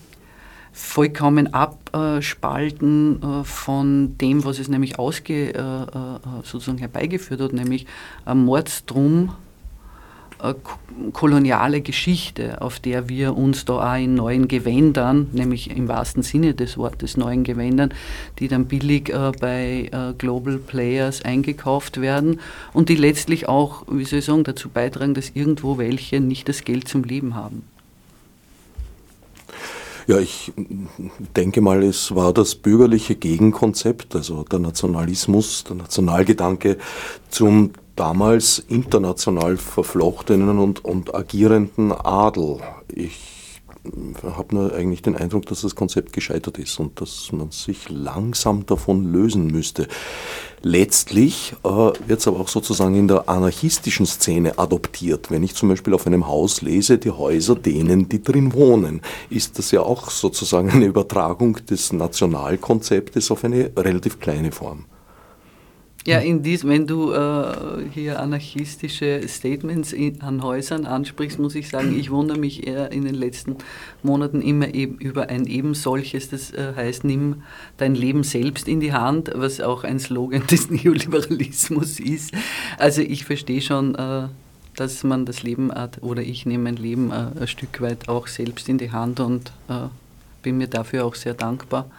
[0.71, 7.85] vollkommen abspalten äh, von dem, was es nämlich ausge, äh, äh sozusagen herbeigeführt hat, nämlich
[8.25, 9.33] ein Mordstrom
[11.13, 16.53] koloniale Geschichte, auf der wir uns da auch in neuen Gewändern, nämlich im wahrsten Sinne
[16.53, 17.93] des Wortes neuen Gewändern,
[18.39, 22.39] die dann billig äh, bei äh, Global Players eingekauft werden
[22.73, 26.63] und die letztlich auch, wie soll ich sagen, dazu beitragen, dass irgendwo welche nicht das
[26.63, 27.63] Geld zum Leben haben.
[30.07, 30.51] Ja, ich
[31.35, 36.77] denke mal, es war das bürgerliche Gegenkonzept, also der Nationalismus, der Nationalgedanke
[37.29, 42.59] zum damals international verflochtenen und, und agierenden Adel.
[42.87, 43.61] Ich
[44.23, 48.65] habe nur eigentlich den Eindruck, dass das Konzept gescheitert ist und dass man sich langsam
[48.65, 49.87] davon lösen müsste.
[50.61, 55.31] Letztlich äh, wird es aber auch sozusagen in der anarchistischen Szene adoptiert.
[55.31, 59.57] Wenn ich zum Beispiel auf einem Haus lese, die Häuser denen, die drin wohnen, ist
[59.57, 64.85] das ja auch sozusagen eine Übertragung des Nationalkonzeptes auf eine relativ kleine Form.
[66.07, 71.67] Ja, in dies, wenn du äh, hier anarchistische Statements in, an Häusern ansprichst, muss ich
[71.67, 73.57] sagen, ich wundere mich eher in den letzten
[74.01, 77.43] Monaten immer eben über ein eben solches, das äh, heißt, nimm
[77.77, 82.33] dein Leben selbst in die Hand, was auch ein Slogan des Neoliberalismus ist.
[82.77, 84.29] Also ich verstehe schon, äh,
[84.77, 88.27] dass man das Leben hat, oder ich nehme mein Leben äh, ein Stück weit auch
[88.27, 89.89] selbst in die Hand und äh,
[90.43, 91.89] bin mir dafür auch sehr dankbar.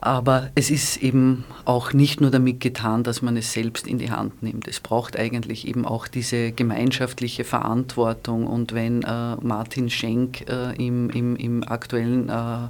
[0.00, 4.10] Aber es ist eben auch nicht nur damit getan, dass man es selbst in die
[4.10, 4.68] Hand nimmt.
[4.68, 8.46] Es braucht eigentlich eben auch diese gemeinschaftliche Verantwortung.
[8.46, 12.64] Und wenn äh, Martin Schenk äh, im, im, im, aktuellen äh,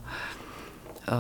[1.07, 1.11] äh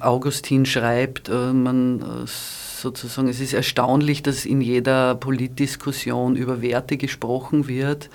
[0.00, 6.96] Augustin schreibt, äh, man äh, sozusagen, es ist erstaunlich, dass in jeder Politdiskussion über Werte
[6.96, 8.08] gesprochen wird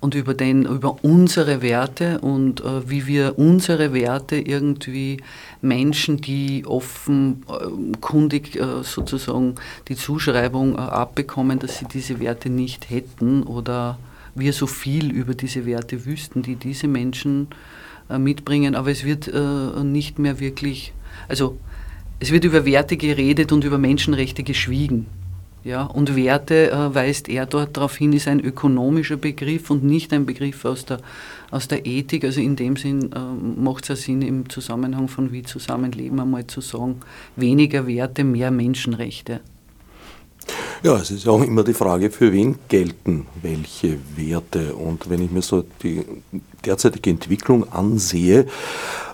[0.00, 5.18] und über, den, über unsere Werte und äh, wie wir unsere Werte irgendwie
[5.60, 9.56] Menschen, die offenkundig äh, sozusagen
[9.88, 13.98] die Zuschreibung äh, abbekommen, dass sie diese Werte nicht hätten oder
[14.34, 17.48] wir so viel über diese Werte wüssten, die diese Menschen
[18.08, 20.94] äh, mitbringen, aber es wird äh, nicht mehr wirklich,
[21.28, 21.58] also
[22.20, 25.06] es wird über Werte geredet und über Menschenrechte geschwiegen.
[25.62, 30.12] Ja, und Werte äh, weist er dort darauf hin, ist ein ökonomischer Begriff und nicht
[30.12, 31.00] ein Begriff aus der,
[31.50, 32.24] aus der Ethik.
[32.24, 36.46] Also in dem Sinn äh, macht es ja Sinn, im Zusammenhang von wie Zusammenleben einmal
[36.46, 37.00] zu sagen,
[37.36, 39.40] weniger Werte, mehr Menschenrechte.
[40.82, 44.74] Ja, es ist auch immer die Frage, für wen gelten welche Werte.
[44.74, 46.06] Und wenn ich mir so die
[46.64, 48.46] derzeitige Entwicklung ansehe,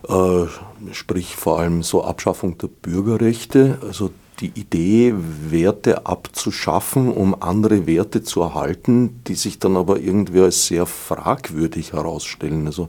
[0.08, 0.44] äh,
[0.92, 5.14] sprich vor allem so Abschaffung der Bürgerrechte, also die Idee,
[5.48, 11.92] Werte abzuschaffen, um andere Werte zu erhalten, die sich dann aber irgendwie als sehr fragwürdig
[11.92, 12.66] herausstellen.
[12.66, 12.88] Also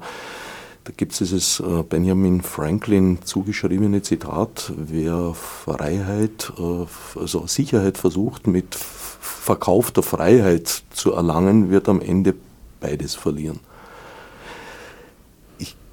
[0.87, 8.47] Da gibt es dieses äh, Benjamin Franklin zugeschriebene Zitat, wer Freiheit, äh, also Sicherheit versucht,
[8.47, 12.35] mit verkaufter Freiheit zu erlangen, wird am Ende
[12.79, 13.59] beides verlieren.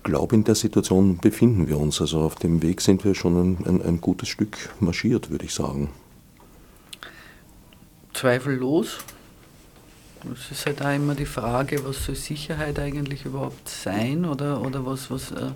[0.04, 2.00] Glaube, in der Situation befinden wir uns.
[2.00, 5.54] Also auf dem Weg sind wir schon ein, ein, ein gutes Stück marschiert, würde ich
[5.54, 5.88] sagen.
[8.12, 8.98] Zweifellos.
[10.32, 14.86] Es ist halt auch immer die Frage, was soll Sicherheit eigentlich überhaupt sein oder, oder
[14.86, 15.50] was, was, äh,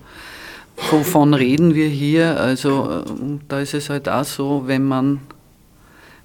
[0.91, 2.39] wovon reden wir hier?
[2.39, 5.21] Also äh, da ist es halt auch so, wenn man,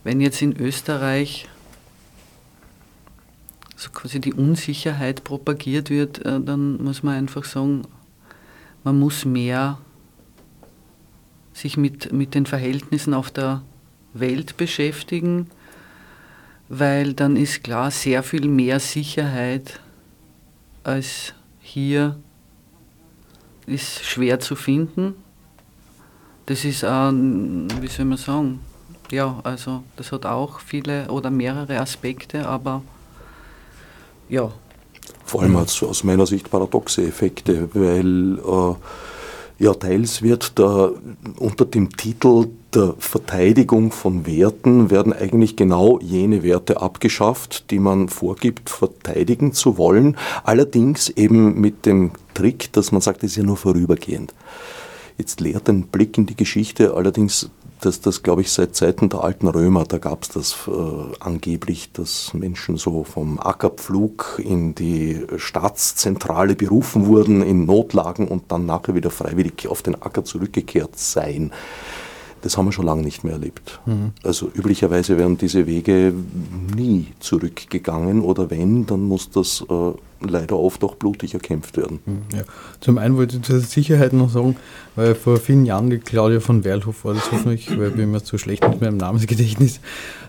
[0.04, 1.48] wenn jetzt in Österreich
[3.76, 7.84] so quasi die Unsicherheit propagiert wird, äh, dann muss man einfach sagen,
[8.84, 9.78] man muss mehr
[11.54, 13.62] sich mit, mit den Verhältnissen auf der
[14.14, 15.50] Welt beschäftigen
[16.70, 19.80] weil dann ist klar sehr viel mehr Sicherheit
[20.84, 22.18] als hier
[23.66, 25.16] ist schwer zu finden.
[26.46, 28.60] Das ist auch, wie soll man sagen,
[29.12, 32.82] ja, also das hat auch viele oder mehrere Aspekte, aber
[34.28, 34.52] ja.
[35.34, 38.76] Vor allem hat aus meiner Sicht paradoxe Effekte, weil äh,
[39.64, 40.92] ja, teils wird da
[41.40, 48.10] unter dem Titel der Verteidigung von Werten werden eigentlich genau jene Werte abgeschafft, die man
[48.10, 50.18] vorgibt, verteidigen zu wollen.
[50.44, 54.36] Allerdings eben mit dem Trick, dass man sagt, es ist ja nur vorübergehend.
[55.18, 57.50] Jetzt lehrt ein Blick in die Geschichte allerdings
[57.86, 60.72] dass das, glaube ich, seit Zeiten der alten Römer, da gab es das äh,
[61.20, 68.66] angeblich, dass Menschen so vom Ackerpflug in die Staatszentrale berufen wurden in Notlagen und dann
[68.66, 71.52] nachher wieder freiwillig auf den Acker zurückgekehrt seien.
[72.44, 73.80] Das haben wir schon lange nicht mehr erlebt.
[73.86, 74.12] Mhm.
[74.22, 76.14] Also üblicherweise werden diese Wege
[76.76, 82.00] nie zurückgegangen oder wenn, dann muss das äh, leider oft auch blutig erkämpft werden.
[82.06, 82.44] Mhm, ja.
[82.82, 84.58] Zum einen wollte ich zur Sicherheit noch sagen,
[84.96, 88.22] weil vor vielen Jahren die Claudia von Werlhof war das hoffentlich, weil ich bin mir
[88.22, 89.80] zu schlecht mit meinem Namensgedächtnis,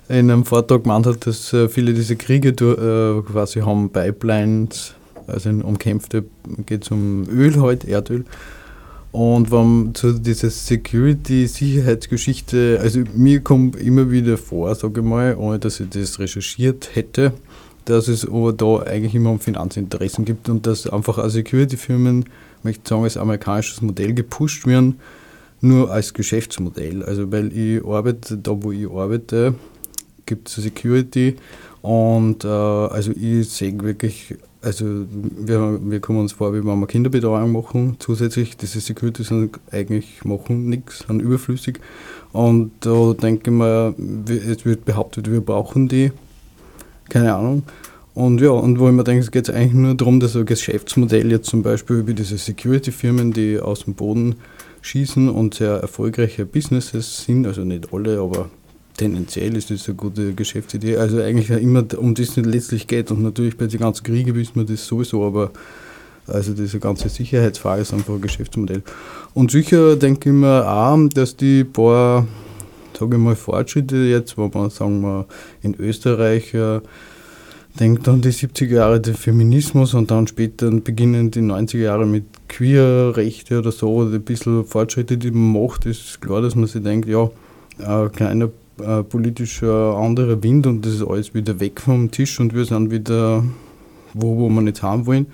[0.09, 4.94] in einem Vortrag gemeint hat, dass äh, viele dieser Kriege äh, quasi haben Pipelines,
[5.27, 6.24] also umkämpfte,
[6.66, 8.24] geht es um Öl halt, Erdöl
[9.14, 15.61] und wenn zu dieser Security-Sicherheitsgeschichte, also mir kommt immer wieder vor, sage ich mal, ohne
[15.61, 17.33] dass ich das recherchiert hätte,
[17.85, 22.24] dass es aber da eigentlich immer um Finanzinteressen gibt und dass einfach als Security-Firmen,
[22.64, 24.98] möchte ich sagen, als amerikanisches Modell gepusht werden,
[25.61, 27.05] nur als Geschäftsmodell.
[27.05, 29.55] Also weil ich arbeite, da wo ich arbeite,
[30.27, 31.37] gibt es Security
[31.83, 36.87] und äh, also ich sehe wirklich also wir, wir kommen uns vor, wie wenn wir
[36.87, 41.81] Kinderbetreuung machen, zusätzlich diese Security sind eigentlich machen nichts, sind überflüssig.
[42.33, 43.94] Und da denke ich mir,
[44.29, 46.12] es wird behauptet, wir brauchen die,
[47.09, 47.62] keine Ahnung.
[48.14, 51.31] Und ja, und wo ich mir denke, es geht eigentlich nur darum, dass ein Geschäftsmodell
[51.31, 54.37] jetzt zum Beispiel wie diese Security-Firmen, die aus dem Boden
[54.83, 58.50] schießen und sehr erfolgreiche Businesses sind, also nicht alle, aber
[58.96, 60.96] tendenziell ist das eine gute Geschäftsidee.
[60.96, 63.11] Also eigentlich immer um das es letztlich geht.
[63.11, 65.50] Und natürlich bei den ganzen Kriegen wissen wir das sowieso, aber
[66.26, 68.83] also diese ganze Sicherheitsfrage ist einfach ein Geschäftsmodell.
[69.35, 72.26] Und sicher denke ich mir auch, dass die paar,
[72.98, 75.26] sage ich mal, Fortschritte jetzt, wo man sagen wir
[75.62, 76.80] in Österreich äh,
[77.78, 82.24] denkt an die 70er Jahre des Feminismus und dann später beginnen die 90er Jahre mit
[82.48, 86.83] Queerrechte oder so, oder ein bisschen Fortschritte, die man macht, ist klar, dass man sich
[86.83, 87.28] denkt, ja,
[87.78, 88.48] ein kleiner
[88.82, 92.64] äh, politisch äh, anderer Wind und das ist alles wieder weg vom Tisch und wir
[92.64, 93.44] sind wieder
[94.14, 95.26] wo, wo wir nicht haben wollen.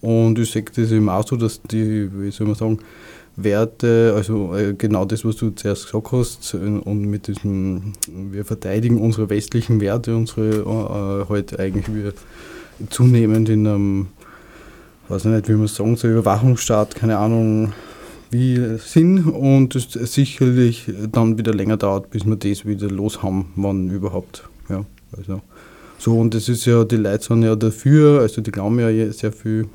[0.00, 2.78] Und ich sehe das eben auch so, dass die, wie soll man sagen,
[3.36, 9.00] Werte, also äh, genau das, was du zuerst gesagt hast, und mit diesem, wir verteidigen
[9.00, 12.12] unsere westlichen Werte, unsere äh, halt eigentlich wir
[12.90, 14.06] zunehmend in einem,
[15.08, 17.72] weiß nicht, wie man sagen soll, Überwachungsstaat, keine Ahnung,
[18.34, 23.52] wie sind und es sicherlich dann wieder länger dauert, bis wir das wieder los haben,
[23.54, 24.42] wann überhaupt.
[24.68, 24.84] Ja,
[25.16, 25.40] also
[25.98, 29.30] so und das ist ja, die Leute sind ja dafür, also die glauben ja sehr
[29.30, 29.68] viel,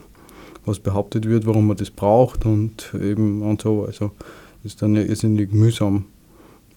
[0.65, 3.85] was behauptet wird, warum man das braucht und eben und so.
[3.85, 4.11] Also
[4.65, 6.05] ist dann ja irrsinnig mühsam,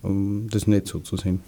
[0.02, 1.40] das nicht so zu sehen.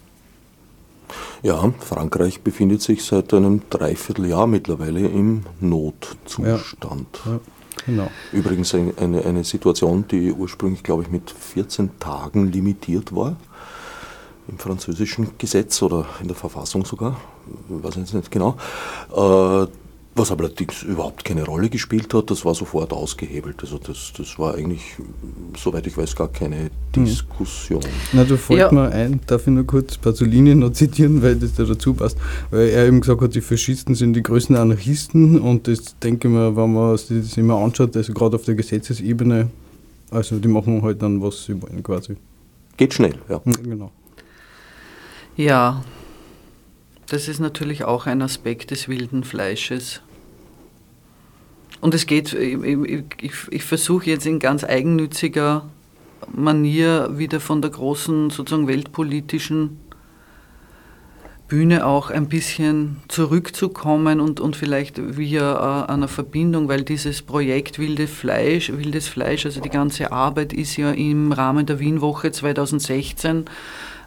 [1.43, 7.07] Ja, Frankreich befindet sich seit einem Dreivierteljahr mittlerweile im Notzustand.
[7.25, 7.39] Ja, ja.
[7.85, 8.09] Genau.
[8.31, 13.35] Übrigens eine, eine Situation, die ursprünglich, glaube ich, mit 14 Tagen limitiert war.
[14.47, 17.19] Im französischen Gesetz oder in der Verfassung sogar,
[17.67, 18.57] weiß ich jetzt nicht genau.
[20.17, 23.57] Was aber allerdings überhaupt keine Rolle gespielt hat, das war sofort ausgehebelt.
[23.61, 24.95] Also das, das war eigentlich,
[25.57, 26.71] soweit ich weiß, gar keine.
[26.95, 27.81] Diskussion.
[28.13, 28.71] Na, da fällt ja.
[28.71, 32.17] mir ein, darf ich nur kurz Pasolini noch zitieren, weil das da dazu passt.
[32.49, 36.33] Weil er eben gesagt hat, die Faschisten sind die größten Anarchisten und das denke ich
[36.33, 39.49] mir, wenn man sich das immer anschaut, also gerade auf der Gesetzesebene,
[40.11, 42.15] also die machen halt dann, was sie wollen quasi.
[42.77, 43.41] Geht schnell, ja.
[43.63, 43.91] Genau.
[45.35, 45.83] Ja,
[47.07, 50.01] das ist natürlich auch ein Aspekt des wilden Fleisches.
[51.85, 55.69] Und es geht, ich, ich, ich versuche jetzt in ganz eigennütziger
[56.33, 59.77] Manier wieder von der großen sozusagen weltpolitischen
[61.47, 67.77] Bühne auch ein bisschen zurückzukommen und, und vielleicht via äh, einer Verbindung, weil dieses Projekt
[67.77, 73.45] Wilde Fleisch, Wildes Fleisch, also die ganze Arbeit ist ja im Rahmen der Wienwoche 2016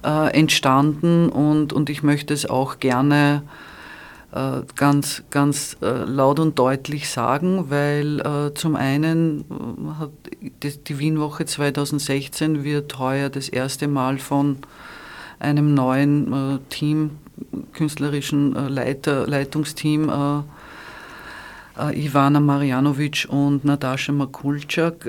[0.02, 3.67] äh, entstanden und, und ich möchte es auch gerne äh,
[4.76, 10.10] ganz, ganz äh, laut und deutlich sagen, weil äh, zum einen äh, hat
[10.86, 14.58] die, Wienwoche 2016 wird heuer das erste Mal von
[15.38, 17.12] einem neuen äh, Team,
[17.72, 20.10] künstlerischen Leiter, Leitungsteam
[21.94, 25.08] Ivana Marjanovic und Natascha Makulczak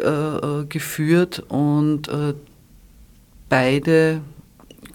[0.70, 2.08] geführt und
[3.50, 4.22] beide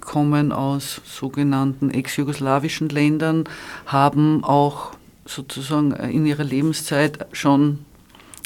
[0.05, 3.45] kommen aus sogenannten ex-jugoslawischen Ländern,
[3.87, 4.93] haben auch
[5.27, 7.81] sozusagen in ihrer Lebenszeit schon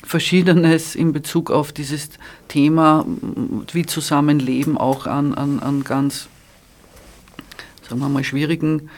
[0.05, 2.11] Verschiedenes in Bezug auf dieses
[2.47, 3.05] Thema,
[3.73, 6.29] wie Zusammenleben auch an, an, an ganz,
[7.89, 8.91] sagen wir mal, schwierigen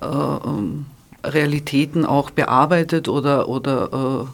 [0.00, 0.86] äh, ähm,
[1.22, 4.26] Realitäten auch bearbeitet oder, oder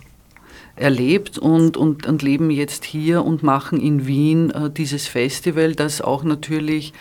[0.76, 5.74] äh, erlebt und, und, und leben jetzt hier und machen in Wien äh, dieses Festival,
[5.74, 6.92] das auch natürlich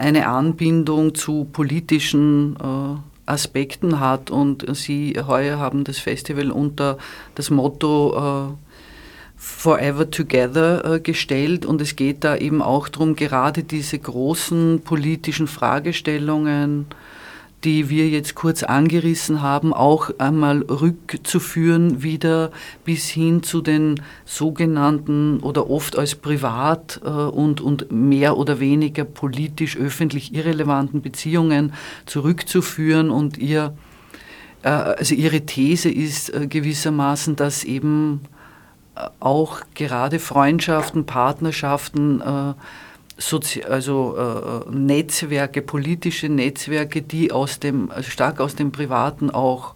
[0.00, 4.30] eine Anbindung zu politischen äh, Aspekten hat.
[4.30, 6.98] Und Sie heuer haben das Festival unter
[7.34, 8.54] das Motto äh,
[9.36, 15.46] Forever Together äh, gestellt und es geht da eben auch darum, gerade diese großen politischen
[15.46, 16.86] Fragestellungen
[17.64, 22.50] die wir jetzt kurz angerissen haben, auch einmal rückzuführen wieder
[22.84, 29.04] bis hin zu den sogenannten oder oft als privat äh, und, und mehr oder weniger
[29.04, 31.74] politisch öffentlich irrelevanten Beziehungen
[32.06, 33.10] zurückzuführen.
[33.10, 33.74] Und ihr,
[34.62, 38.22] äh, also ihre These ist äh, gewissermaßen, dass eben
[39.18, 42.20] auch gerade Freundschaften, Partnerschaften,
[43.20, 49.74] Sozi also äh, Netzwerke, politische Netzwerke, die aus dem, also stark aus dem Privaten auch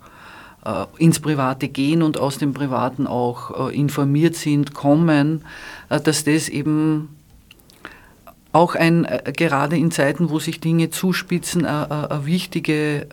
[0.64, 5.44] äh, ins Private gehen und aus dem Privaten auch äh, informiert sind, kommen,
[5.90, 7.10] äh, dass das eben
[8.52, 13.08] auch ein, äh, gerade in Zeiten, wo sich Dinge zuspitzen, ein wichtige,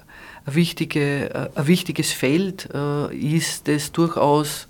[0.45, 4.69] wichtige, wichtiges Feld äh, ist, das durchaus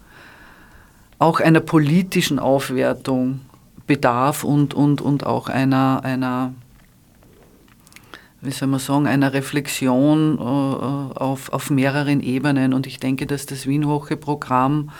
[1.19, 3.41] auch einer politischen Aufwertung
[3.91, 6.53] bedarf und, und, und auch einer, einer,
[8.39, 12.73] wie soll man sagen, einer Reflexion äh, auf, auf mehreren Ebenen.
[12.73, 14.91] Und ich denke, dass das Wienwoche-Programm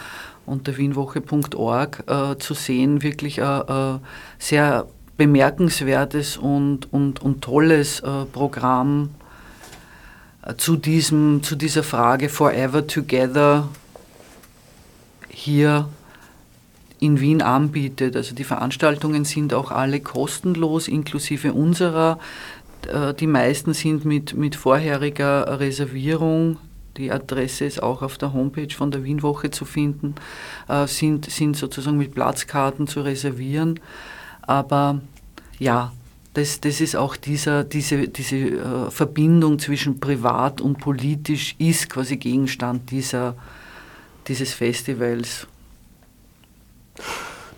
[0.46, 4.00] unter wienwoche.org äh, zu sehen wirklich ein äh,
[4.40, 9.12] sehr bemerkenswertes und, und, und tolles äh, Programm
[10.46, 13.70] äh, zu, diesem, zu dieser Frage Forever Together
[15.30, 15.88] hier
[17.02, 18.16] in Wien anbietet.
[18.16, 22.18] Also die Veranstaltungen sind auch alle kostenlos, inklusive unserer.
[22.88, 26.58] Äh, die meisten sind mit, mit vorheriger Reservierung
[26.98, 30.16] die Adresse ist auch auf der Homepage von der Wienwoche zu finden,
[30.68, 33.80] äh, sind, sind sozusagen mit Platzkarten zu reservieren.
[34.42, 35.00] Aber
[35.58, 35.94] ja,
[36.34, 42.18] das, das ist auch dieser, diese, diese äh, Verbindung zwischen privat und politisch ist quasi
[42.18, 43.36] Gegenstand dieser,
[44.28, 45.48] dieses Festivals.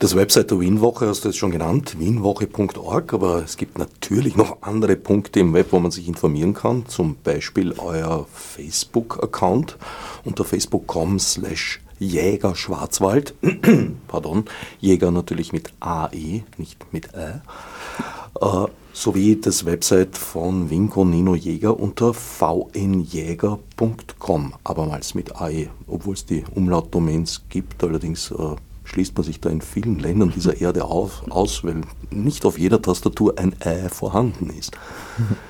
[0.04, 4.58] Das Website der Wienwoche hast du jetzt schon genannt, wienwoche.org, aber es gibt natürlich noch
[4.62, 9.78] andere Punkte im Web, wo man sich informieren kann, zum Beispiel euer Facebook-Account
[10.26, 13.34] unter facebook.com slash Jäger Schwarzwald,
[14.10, 14.44] pardon,
[14.82, 17.42] Jäger natürlich mit AE, nicht mit Ä,
[18.42, 23.54] äh, sowie das Website von Winko Nino Jäger unter vnjäger.com,
[24.66, 28.56] abermals mit AE, obwohl es die Umlautdomains gibt, allerdings äh,
[28.94, 31.82] schließt man sich da in vielen Ländern dieser Erde auf, aus, weil
[32.12, 34.78] nicht auf jeder Tastatur ein Ä vorhanden ist.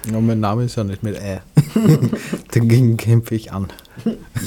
[0.10, 1.41] Ja, mein Name ist ja nicht mit Ä.
[2.54, 3.68] Dagegen kämpfe ich an.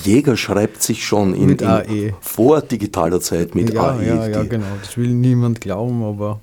[0.05, 4.07] Jäger schreibt sich schon in, mit in vor digitaler Zeit mit ja, AE.
[4.07, 4.66] Ja, ja, genau.
[4.80, 6.40] Das will niemand glauben, aber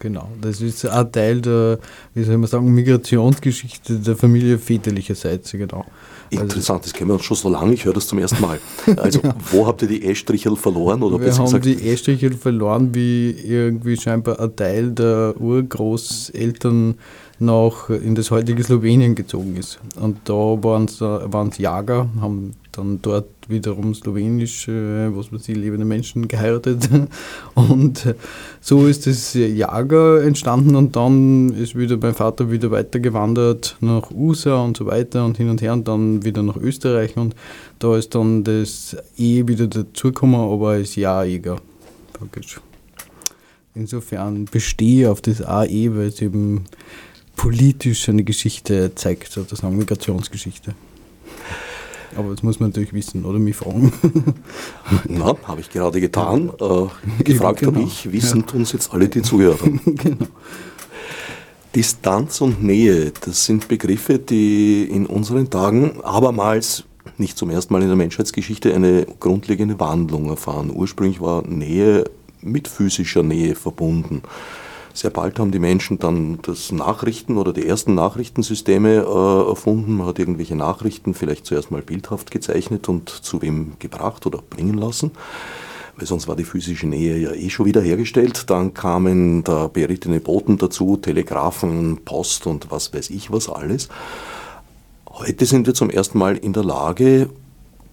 [0.00, 0.28] genau.
[0.40, 1.78] Das ist ein Teil der,
[2.14, 5.84] wie soll man sagen, Migrationsgeschichte der Familie väterlicherseits, genau.
[6.30, 8.58] Interessant, das kennen wir uns schon so lange, ich höre das zum ersten Mal.
[8.96, 9.34] Also, ja.
[9.50, 11.02] wo habt ihr die E-Strichel verloren?
[11.02, 11.64] Oder wir haben gesagt?
[11.64, 16.94] die E-Strichel verloren, wie irgendwie scheinbar ein Teil der Urgroßeltern
[17.38, 19.78] nach in das heutige Slowenien gezogen ist.
[20.00, 26.28] Und da waren es Jager, haben dann dort wiederum slowenische, was weiß ich, lebende Menschen
[26.28, 26.88] geheiratet.
[27.54, 28.14] Und
[28.60, 34.62] so ist das Jager entstanden und dann ist wieder mein Vater wieder weitergewandert nach USA
[34.62, 37.34] und so weiter und hin und her und dann wieder nach Österreich und
[37.78, 40.96] da ist dann das E wieder dazugekommen, aber als
[42.12, 42.60] praktisch.
[43.74, 46.64] Insofern bestehe ich auf das AE, weil es eben
[47.36, 50.74] politisch eine Geschichte zeigt, sozusagen Migrationsgeschichte.
[52.14, 53.92] Aber das muss man natürlich wissen oder mich fragen.
[55.08, 56.50] Na, habe ich gerade getan.
[56.60, 57.72] Äh, gefragt genau.
[57.72, 58.54] habe ich, wissen ja.
[58.54, 59.80] uns jetzt alle, die zuhören.
[59.84, 60.26] genau.
[61.74, 66.84] Distanz und Nähe, das sind Begriffe, die in unseren Tagen abermals,
[67.18, 70.70] nicht zum ersten Mal in der Menschheitsgeschichte, eine grundlegende Wandlung erfahren.
[70.74, 72.04] Ursprünglich war Nähe
[72.40, 74.22] mit physischer Nähe verbunden.
[74.96, 79.98] Sehr bald haben die Menschen dann das Nachrichten oder die ersten Nachrichtensysteme äh, erfunden.
[79.98, 84.78] Man hat irgendwelche Nachrichten vielleicht zuerst mal bildhaft gezeichnet und zu wem gebracht oder bringen
[84.78, 85.10] lassen
[85.98, 88.50] weil sonst war die physische Nähe ja eh schon wieder hergestellt.
[88.50, 93.88] Dann kamen da berittene Boten dazu, Telegrafen, Post und was weiß ich was alles.
[95.08, 97.30] Heute sind wir zum ersten Mal in der Lage,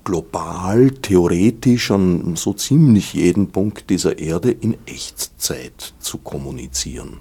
[0.03, 7.19] global, theoretisch an so ziemlich jeden Punkt dieser Erde in Echtzeit zu kommunizieren.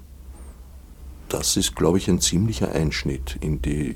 [1.29, 3.95] Das ist, glaube ich, ein ziemlicher Einschnitt in die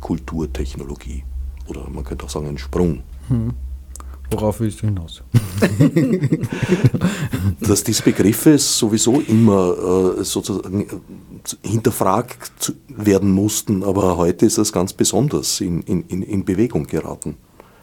[0.00, 1.24] Kulturtechnologie.
[1.68, 3.02] Oder man könnte auch sagen, ein Sprung.
[3.28, 3.54] Hm.
[4.32, 5.22] Worauf willst du hinaus?
[7.60, 14.72] Dass diese Begriffe sowieso immer äh, sozusagen äh, hinterfragt werden mussten, aber heute ist das
[14.72, 17.36] ganz besonders in, in, in Bewegung geraten.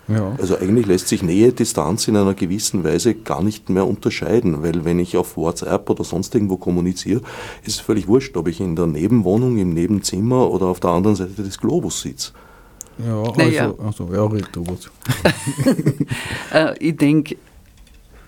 [0.09, 0.35] Ja.
[0.39, 4.83] Also eigentlich lässt sich Nähe, Distanz in einer gewissen Weise gar nicht mehr unterscheiden, weil
[4.83, 7.21] wenn ich auf WhatsApp oder sonst irgendwo kommuniziere,
[7.63, 11.15] ist es völlig wurscht, ob ich in der Nebenwohnung, im Nebenzimmer oder auf der anderen
[11.15, 12.31] Seite des Globus sitze.
[13.05, 13.73] Ja, also, naja.
[13.77, 14.89] also ja, red du was.
[16.53, 17.37] äh, ich denke,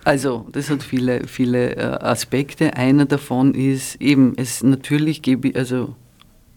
[0.04, 2.76] also das hat viele, viele äh, Aspekte.
[2.76, 5.96] Einer davon ist eben, es natürlich gebe also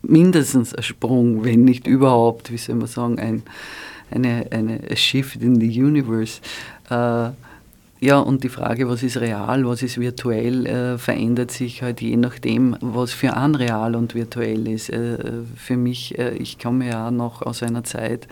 [0.03, 3.43] mindestens ein Sprung, wenn nicht überhaupt, wie soll man sagen, ein
[4.15, 6.41] eine, eine Shift in the Universe.
[6.91, 7.31] Äh,
[8.01, 12.17] ja, und die Frage, was ist real, was ist virtuell, äh, verändert sich halt je
[12.17, 14.91] nachdem, was für ein real und virtuell ist.
[14.91, 15.19] Äh,
[15.57, 18.29] für mich, äh, ich komme ja noch aus einer Zeit,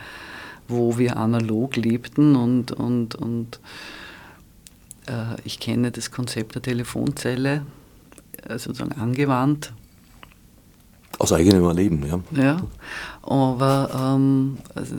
[0.69, 3.61] wo wir analog lebten und, und, und
[5.07, 7.63] äh, ich kenne das Konzept der Telefonzelle
[8.47, 9.73] äh, sozusagen angewandt.
[11.19, 12.43] Aus eigenem Erleben, ja.
[12.43, 12.63] Ja,
[13.23, 14.97] aber ähm, also,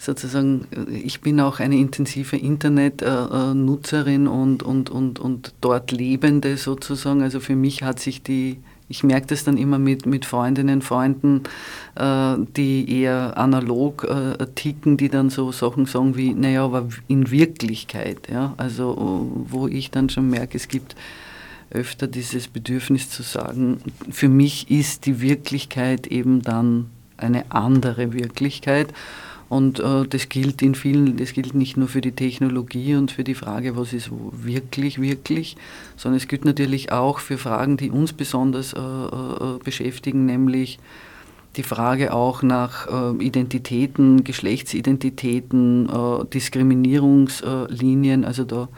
[0.00, 7.22] sozusagen, ich bin auch eine intensive Internetnutzerin und, und, und, und dort Lebende sozusagen.
[7.22, 8.56] Also für mich hat sich die,
[8.88, 11.42] ich merke das dann immer mit, mit Freundinnen, Freunden,
[11.96, 17.30] äh, die eher analog äh, ticken, die dann so Sachen sagen wie, naja, aber in
[17.30, 20.96] Wirklichkeit, ja, also wo ich dann schon merke, es gibt
[21.70, 26.86] öfter dieses Bedürfnis zu sagen, für mich ist die Wirklichkeit eben dann
[27.18, 28.88] eine andere Wirklichkeit.
[29.50, 33.24] Und äh, das gilt in vielen, das gilt nicht nur für die Technologie und für
[33.24, 35.56] die Frage, was ist wirklich, wirklich,
[35.96, 40.78] sondern es gilt natürlich auch für Fragen, die uns besonders äh, äh, beschäftigen, nämlich
[41.56, 48.24] die Frage auch nach äh, Identitäten, Geschlechtsidentitäten, äh, Diskriminierungslinien.
[48.24, 48.68] Also da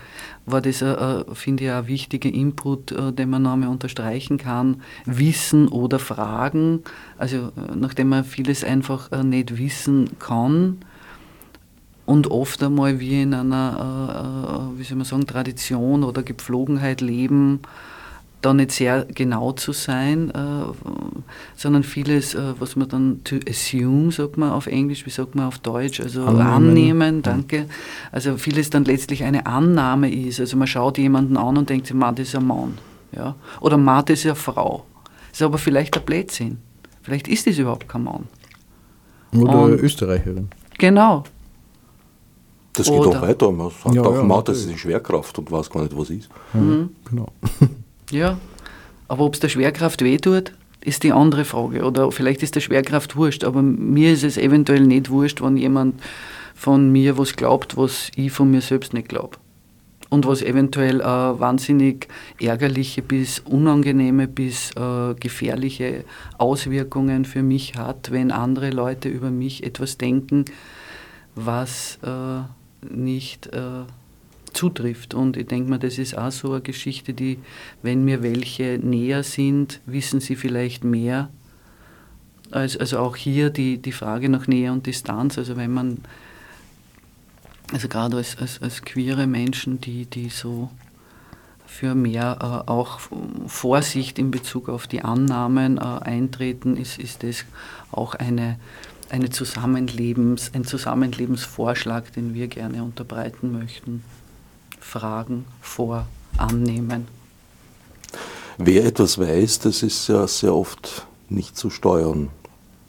[0.46, 4.82] war das, äh, finde ich, ein wichtiger Input, äh, den man nochmal unterstreichen kann.
[5.04, 6.82] Wissen oder Fragen,
[7.18, 10.78] also äh, nachdem man vieles einfach äh, nicht wissen kann
[12.06, 17.00] und oft einmal wie in einer, äh, äh, wie soll man sagen, Tradition oder Gepflogenheit
[17.00, 17.60] leben,
[18.42, 20.64] da nicht sehr genau zu sein, äh,
[21.56, 25.46] sondern vieles, äh, was man dann to assume, sagt man auf Englisch, wie sagt man
[25.46, 27.66] auf Deutsch, also annehmen, annehmen danke.
[28.10, 30.40] Also vieles dann letztlich eine Annahme ist.
[30.40, 32.78] Also man schaut jemanden an und denkt sich, man, das ist ein Mann.
[33.12, 33.36] Ja?
[33.60, 34.84] Oder man, das ist eine Frau.
[35.30, 36.58] Das ist aber vielleicht ein Blödsinn.
[37.02, 38.26] Vielleicht ist das überhaupt kein Mann.
[39.34, 40.48] Oder und, Österreicherin.
[40.78, 41.24] Genau.
[42.74, 43.50] Das geht Oder, auch weiter.
[43.52, 46.10] Man sagt ja, auch, ja, Mann, das ist die Schwerkraft und weiß gar nicht, was
[46.10, 46.28] ist.
[46.52, 46.90] Mhm.
[47.08, 47.28] Genau.
[48.12, 48.38] Ja,
[49.08, 50.52] aber ob es der Schwerkraft wehtut,
[50.84, 51.84] ist die andere Frage.
[51.84, 56.00] Oder vielleicht ist der Schwerkraft wurscht, aber mir ist es eventuell nicht wurscht, wenn jemand
[56.54, 59.38] von mir was glaubt, was ich von mir selbst nicht glaube.
[60.12, 62.06] und was eventuell äh, wahnsinnig
[62.38, 66.04] ärgerliche bis unangenehme bis äh, gefährliche
[66.36, 70.44] Auswirkungen für mich hat, wenn andere Leute über mich etwas denken,
[71.34, 72.42] was äh,
[72.94, 73.84] nicht äh,
[74.52, 75.14] zutrifft.
[75.14, 77.38] Und ich denke mal, das ist auch so eine Geschichte, die,
[77.82, 81.30] wenn mir welche näher sind, wissen sie vielleicht mehr.
[82.50, 85.38] Also, also auch hier die, die Frage nach Nähe und Distanz.
[85.38, 85.98] Also wenn man
[87.72, 90.70] also gerade als, als, als queere Menschen, die, die so
[91.66, 93.00] für mehr äh, auch
[93.46, 97.46] Vorsicht in Bezug auf die Annahmen äh, eintreten, ist, ist das
[97.90, 98.58] auch eine,
[99.08, 104.04] eine Zusammenlebens, ein Zusammenlebensvorschlag, den wir gerne unterbreiten möchten.
[104.82, 106.06] Fragen vor
[106.36, 107.06] annehmen.
[108.58, 112.28] Wer etwas weiß, das ist ja sehr oft nicht zu steuern,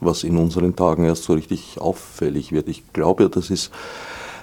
[0.01, 2.67] was in unseren Tagen erst so richtig auffällig wird.
[2.67, 3.71] Ich glaube, das ist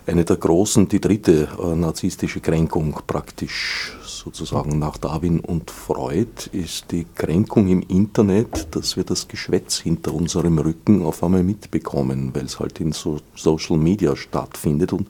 [0.06, 6.90] eine der großen, die dritte äh, narzisstische Kränkung praktisch sozusagen nach Darwin und Freud ist
[6.90, 12.46] die Kränkung im Internet, dass wir das Geschwätz hinter unserem Rücken auf einmal mitbekommen, weil
[12.46, 15.08] es halt in so Social Media stattfindet und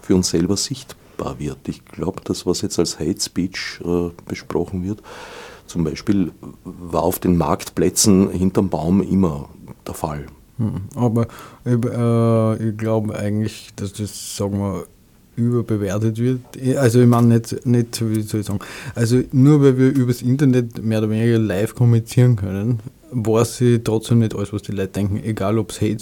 [0.00, 1.01] für uns selber sichtbar
[1.38, 1.68] wird.
[1.68, 5.02] Ich glaube, das, was jetzt als Hate Speech äh, besprochen wird,
[5.66, 6.32] zum Beispiel
[6.64, 9.48] war auf den Marktplätzen hinterm Baum immer
[9.86, 10.26] der Fall.
[10.58, 11.26] Hm, aber
[11.64, 14.86] äh, ich glaube eigentlich, dass das, sagen wir,
[15.34, 16.40] überbewertet wird.
[16.76, 18.58] Also ich meine nicht, nicht, wie soll ich sagen,
[18.94, 24.18] also nur weil wir übers Internet mehr oder weniger live kommunizieren können, weiß ich trotzdem
[24.18, 25.98] nicht alles, was die Leute denken, egal ob es Hate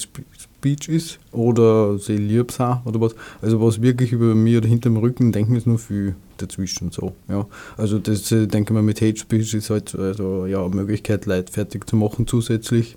[0.61, 3.15] Speech ist oder sie lieb sind oder was.
[3.41, 7.15] Also was wirklich über mir oder hinterm Rücken denken, ist nur viel dazwischen so.
[7.29, 7.47] Ja.
[7.77, 11.27] Also das äh, denke ich mal mit Hate Speech ist halt also ja eine Möglichkeit,
[11.27, 12.97] Leute fertig zu machen zusätzlich.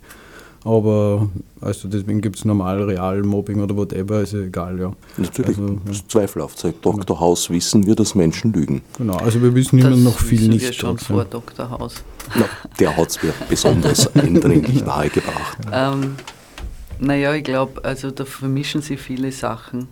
[0.65, 4.93] Aber also deswegen gibt es normal Real-Mobbing oder whatever, ist egal, ja.
[5.17, 5.91] Natürlich, also, ja.
[6.07, 6.57] zweifelhaft.
[6.57, 7.19] Seit Dr.
[7.19, 8.81] House wissen wir, dass Menschen lügen.
[8.97, 10.65] Genau, also wir wissen immer noch viel nicht.
[10.65, 11.69] Wir schon vor Dr.
[11.69, 11.95] House.
[12.35, 12.45] Na,
[12.79, 15.57] der hat es mir besonders eindringlich nahegebracht.
[15.69, 16.15] Ähm,
[16.99, 19.87] naja, ich glaube, also da vermischen sich viele Sachen.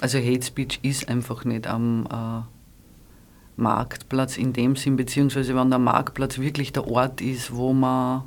[0.00, 5.80] Also Hate Speech ist einfach nicht am äh, Marktplatz in dem Sinn, beziehungsweise wenn der
[5.80, 8.22] Marktplatz wirklich der Ort ist, wo man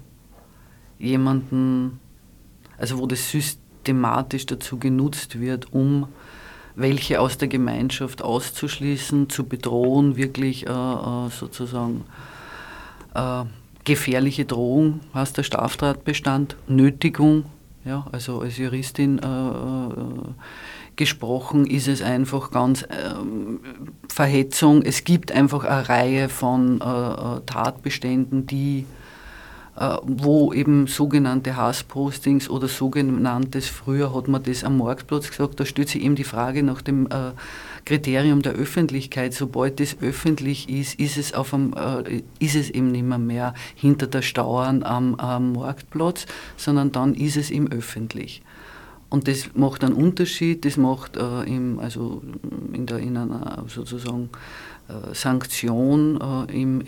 [1.00, 2.00] jemanden,
[2.78, 6.08] also wo das systematisch dazu genutzt wird, um
[6.76, 12.04] welche aus der Gemeinschaft auszuschließen, zu bedrohen, wirklich äh, äh sozusagen
[13.14, 13.44] äh,
[13.84, 17.46] gefährliche Drohung, heißt der Straftatbestand, Nötigung,
[17.84, 20.34] ja, also als Juristin äh, äh
[20.98, 23.62] gesprochen, ist es einfach ganz ähm,
[24.08, 24.84] Verhetzung.
[24.84, 28.86] Es gibt einfach eine Reihe von äh, Tatbeständen, die
[29.78, 35.66] äh, wo eben sogenannte Hasspostings oder sogenanntes, früher hat man das am Marktplatz gesagt, da
[35.66, 37.32] stellt sich eben die Frage nach dem äh,
[37.86, 39.34] Kriterium der Öffentlichkeit.
[39.34, 43.54] Sobald das öffentlich ist, ist es, auf einem, äh, ist es eben nicht mehr, mehr
[43.76, 46.26] hinter der Stauern am, am Marktplatz,
[46.58, 48.42] sondern dann ist es eben öffentlich.
[49.10, 52.22] Und das macht einen Unterschied, das macht äh, im, also
[52.72, 54.30] in, der, in einer sozusagen
[54.92, 56.20] äh, Sanktion
[56.50, 56.84] äh, im,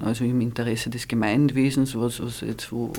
[0.00, 2.92] also im Interesse des Gemeinwesens, was, was jetzt wo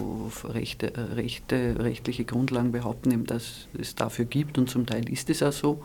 [0.46, 5.44] Rechte, äh, Rechte, rechtliche Grundlagen behaupten, dass es dafür gibt und zum Teil ist es
[5.44, 5.82] auch so.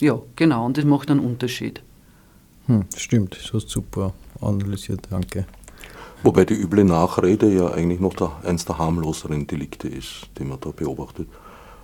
[0.00, 1.82] Ja, genau, und das macht einen Unterschied.
[2.66, 5.46] Hm, stimmt, das hast du super analysiert, danke.
[6.22, 10.60] Wobei die üble Nachrede ja eigentlich noch der, eins der harmloseren Delikte ist, die man
[10.60, 11.28] da beobachtet.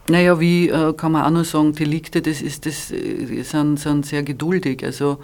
[0.08, 4.06] Naja, wie äh, kann man auch nur sagen, Delikte, das, ist, das äh, sind, sind
[4.06, 4.84] sehr geduldig.
[4.84, 5.18] Also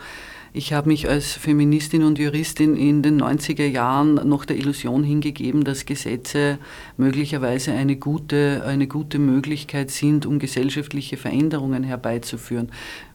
[0.55, 5.65] ich habe mich als Feministin und Juristin in den 90er Jahren noch der Illusion hingegeben,
[5.65, 6.59] dass Gesetze
[6.99, 12.71] möglicherweise eine gute, eine gute Möglichkeit sind, um gesellschaftliche Veränderungen herbeizuführen.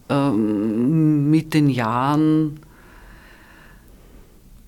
[0.10, 2.60] Ähm, mit den Jahren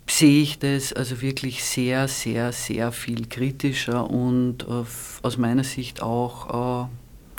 [0.08, 4.84] sehe ich das also wirklich sehr, sehr, sehr viel kritischer und äh,
[5.24, 6.88] aus meiner Sicht auch äh,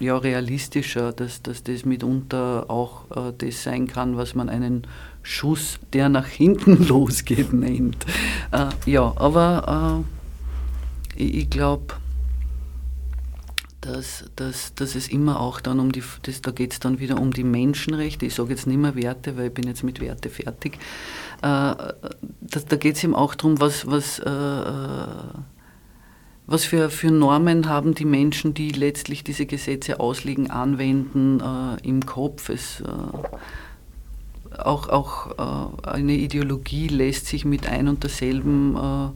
[0.01, 4.87] ja, realistischer, dass, dass das mitunter auch äh, das sein kann, was man einen
[5.23, 8.07] Schuss, der nach hinten losgeht, nennt.
[8.51, 10.05] Äh, ja, aber
[11.17, 11.95] äh, ich, ich glaube,
[13.83, 17.21] dass, dass, dass es immer auch dann um die, das, da geht es dann wieder
[17.21, 18.27] um die Menschenrechte.
[18.27, 20.79] Ich sage jetzt nicht mehr Werte, weil ich bin jetzt mit Werte fertig.
[21.43, 21.75] Äh,
[22.41, 25.05] das, da geht es eben auch darum, was, was, äh,
[26.51, 32.05] was für, für Normen haben die Menschen, die letztlich diese Gesetze auslegen, anwenden äh, im
[32.05, 32.49] Kopf.
[32.49, 39.11] Es, äh, auch, auch äh, eine Ideologie lässt sich mit ein und derselben äh,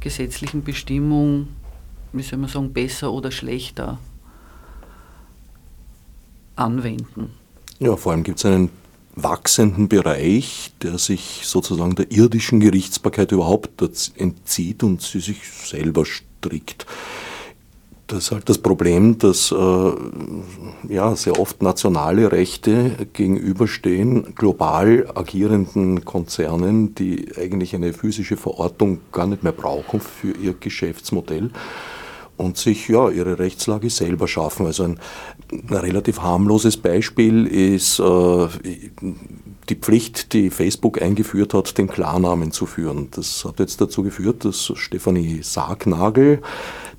[0.00, 1.48] gesetzlichen Bestimmung,
[2.12, 3.98] wie soll man sagen, besser oder schlechter
[6.56, 7.30] anwenden.
[7.78, 8.70] Ja, vor allem gibt es einen
[9.14, 13.70] wachsenden Bereich, der sich sozusagen der irdischen Gerichtsbarkeit überhaupt
[14.16, 16.04] entzieht und sie sich selber
[16.42, 16.86] strickt.
[18.08, 19.92] Das ist halt das Problem, dass äh,
[20.88, 29.26] ja, sehr oft nationale Rechte gegenüberstehen global agierenden Konzernen, die eigentlich eine physische Verortung gar
[29.26, 31.50] nicht mehr brauchen für ihr Geschäftsmodell
[32.36, 34.66] und sich ja ihre Rechtslage selber schaffen.
[34.66, 34.98] Also ein,
[35.50, 38.48] ein relativ harmloses Beispiel ist äh,
[39.68, 43.08] die Pflicht, die Facebook eingeführt hat, den Klarnamen zu führen.
[43.12, 46.42] Das hat jetzt dazu geführt, dass Stefanie Sargnagel,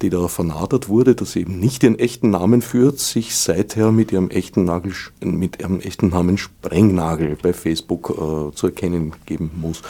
[0.01, 4.11] die da vernadert wurde, dass sie eben nicht ihren echten Namen führt, sich seither mit
[4.11, 9.81] ihrem echten, Nagel, mit ihrem echten Namen Sprengnagel bei Facebook äh, zu erkennen geben muss.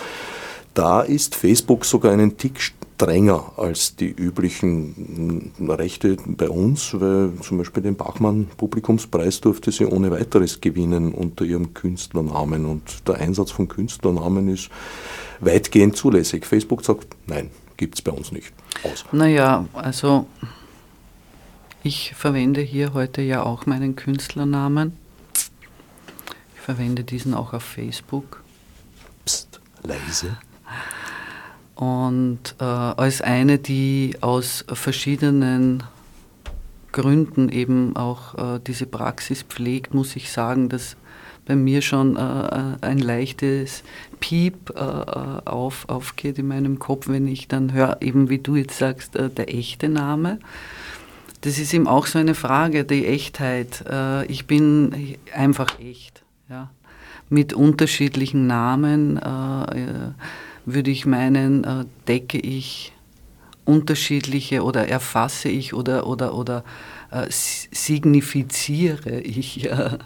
[0.74, 2.60] Da ist Facebook sogar einen Tick
[3.04, 9.86] strenger als die üblichen Rechte bei uns, weil zum Beispiel den Bachmann Publikumspreis durfte sie
[9.86, 14.70] ohne weiteres gewinnen unter ihrem Künstlernamen und der Einsatz von Künstlernamen ist
[15.40, 16.46] weitgehend zulässig.
[16.46, 18.54] Facebook sagt, nein, gibt es bei uns nicht.
[18.84, 19.06] Aus.
[19.12, 20.26] Naja, also
[21.84, 24.94] ich verwende hier heute ja auch meinen Künstlernamen.
[26.56, 28.42] Ich verwende diesen auch auf Facebook.
[29.26, 30.38] Psst, leise
[31.76, 35.84] und äh, als eine, die aus verschiedenen
[36.92, 40.96] Gründen eben auch äh, diese Praxis pflegt, muss ich sagen, dass
[41.46, 43.84] bei mir schon äh, äh ein leichtes
[44.20, 48.56] Piep äh, äh, auf, aufgeht in meinem Kopf, wenn ich dann höre, eben wie du
[48.56, 50.40] jetzt sagst, der echte Name.
[51.42, 53.84] Das ist eben auch so eine Frage, die Echtheit.
[54.30, 56.70] ich bin einfach echt, ja,
[57.28, 59.20] mit unterschiedlichen Namen
[60.66, 62.94] würde ich meinen, äh, decke ich
[63.66, 66.64] unterschiedliche oder erfasse ich oder, oder, oder
[67.12, 69.98] äh, signifiziere ich, äh,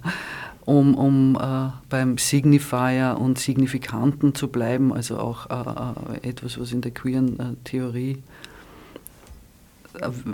[0.66, 6.72] um, um äh, beim Signifier und Signifikanten zu bleiben, also auch äh, äh, etwas, was
[6.72, 8.22] in der queeren Theorie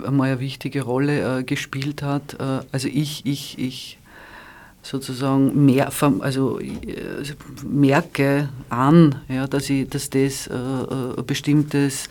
[0.06, 2.36] einmal eine wichtige Rolle gespielt hat.
[2.38, 3.98] also ich, ich, ich
[4.84, 6.68] sozusagen mehr, also äh,
[7.66, 12.08] merke an, ja, dass, ich, dass das äh, äh ein bestimmtes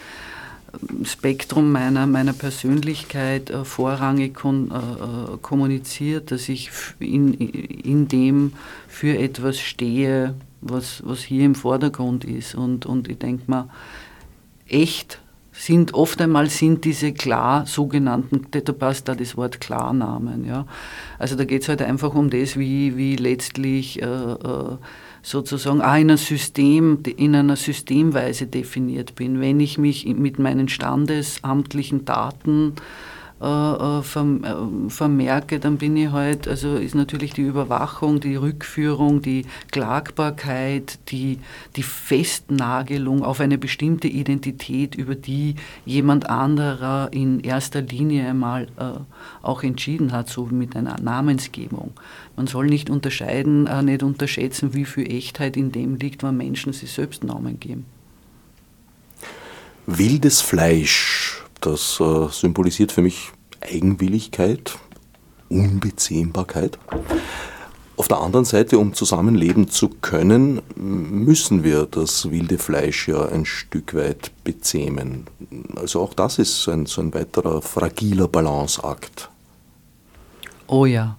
[1.03, 8.53] Spektrum meiner, meiner Persönlichkeit äh, vorrangig kon, äh, kommuniziert, dass ich in, in dem
[8.88, 12.55] für etwas stehe, was, was hier im Vordergrund ist.
[12.55, 13.69] Und, und ich denke mal,
[14.67, 15.19] echt
[15.54, 20.45] sind oft einmal sind diese klar sogenannten, da passt da das Wort Klarnamen.
[20.45, 20.66] Ja.
[21.20, 24.78] Also da geht es halt einfach um das, wie, wie letztlich äh, äh,
[25.22, 29.39] sozusagen einem System, in einer Systemweise definiert bin.
[29.39, 32.74] Wenn ich mich mit meinen standesamtlichen Daten
[33.43, 41.39] vermerke, dann bin ich halt, also ist natürlich die Überwachung, die Rückführung, die Klagbarkeit, die,
[41.75, 48.99] die Festnagelung auf eine bestimmte Identität, über die jemand anderer in erster Linie einmal äh,
[49.41, 51.91] auch entschieden hat, so mit einer Namensgebung.
[52.37, 56.71] Man soll nicht unterscheiden, äh, nicht unterschätzen, wie viel Echtheit in dem liegt, wenn Menschen
[56.71, 57.85] sich selbst Namen geben.
[59.85, 64.78] Wildes Fleisch das äh, symbolisiert für mich Eigenwilligkeit,
[65.49, 66.78] Unbezähmbarkeit.
[67.95, 73.45] Auf der anderen Seite, um zusammenleben zu können, müssen wir das wilde Fleisch ja ein
[73.45, 75.26] Stück weit bezähmen.
[75.76, 79.30] Also auch das ist ein, so ein weiterer fragiler Balanceakt.
[80.68, 81.18] Oh ja.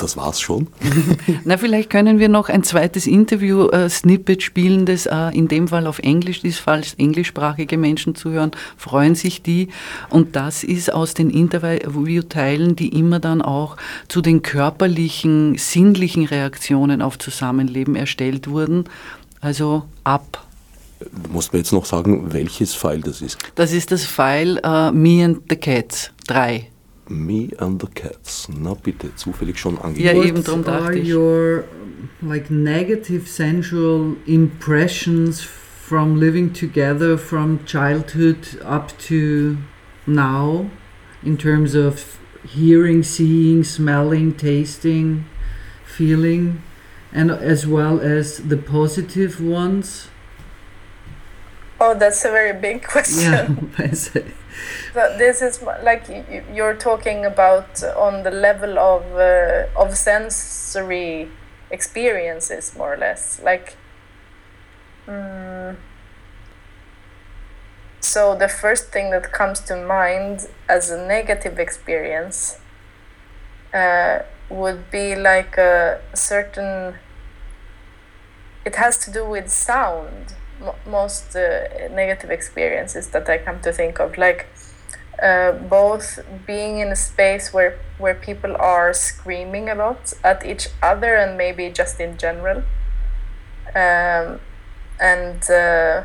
[0.00, 0.68] Das war's schon.
[1.44, 5.86] Na, vielleicht können wir noch ein zweites Interview-Snippet äh, spielen, das äh, in dem Fall
[5.86, 9.68] auf Englisch ist, falls englischsprachige Menschen zuhören, freuen sich die.
[10.08, 13.76] Und das ist aus den Interview-Teilen, die immer dann auch
[14.08, 18.84] zu den körperlichen, sinnlichen Reaktionen auf Zusammenleben erstellt wurden.
[19.42, 20.46] Also ab.
[21.00, 23.38] Du musst mir jetzt noch sagen, welches File das ist.
[23.54, 26.68] Das ist das File uh, Me and the Cats 3.
[27.10, 28.48] Me and the Cats.
[28.48, 30.16] Na bitte, zufällig schon angegeben.
[30.16, 31.08] Ja, eben darum dachte ich.
[31.08, 31.64] your
[32.22, 39.56] like negative sensual impressions from living together from childhood up to
[40.06, 40.70] now
[41.22, 45.24] in terms of hearing, seeing, smelling, tasting,
[45.84, 46.62] feeling
[47.12, 50.08] and as well as the positive ones?
[51.80, 53.72] Oh, that's a very big question.
[53.78, 54.22] Yeah,
[54.92, 56.04] So this is like
[56.52, 61.28] you're talking about on the level of uh, of sensory
[61.70, 63.40] experiences, more or less.
[63.42, 63.76] Like,
[65.06, 65.76] mm,
[68.00, 72.58] so the first thing that comes to mind as a negative experience
[73.72, 76.96] uh, would be like a certain.
[78.64, 80.34] It has to do with sound.
[80.86, 84.46] Most uh, negative experiences that I come to think of, like
[85.22, 90.68] uh, both being in a space where where people are screaming a lot at each
[90.82, 92.62] other and maybe just in general,
[93.74, 94.40] um,
[95.00, 96.04] and uh,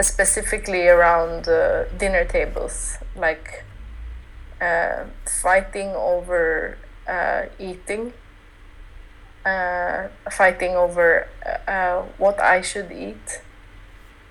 [0.00, 3.64] specifically around uh, dinner tables, like
[4.60, 5.04] uh,
[5.42, 6.78] fighting over
[7.08, 8.12] uh, eating,
[9.44, 11.28] uh, fighting over
[11.66, 13.42] uh, what I should eat,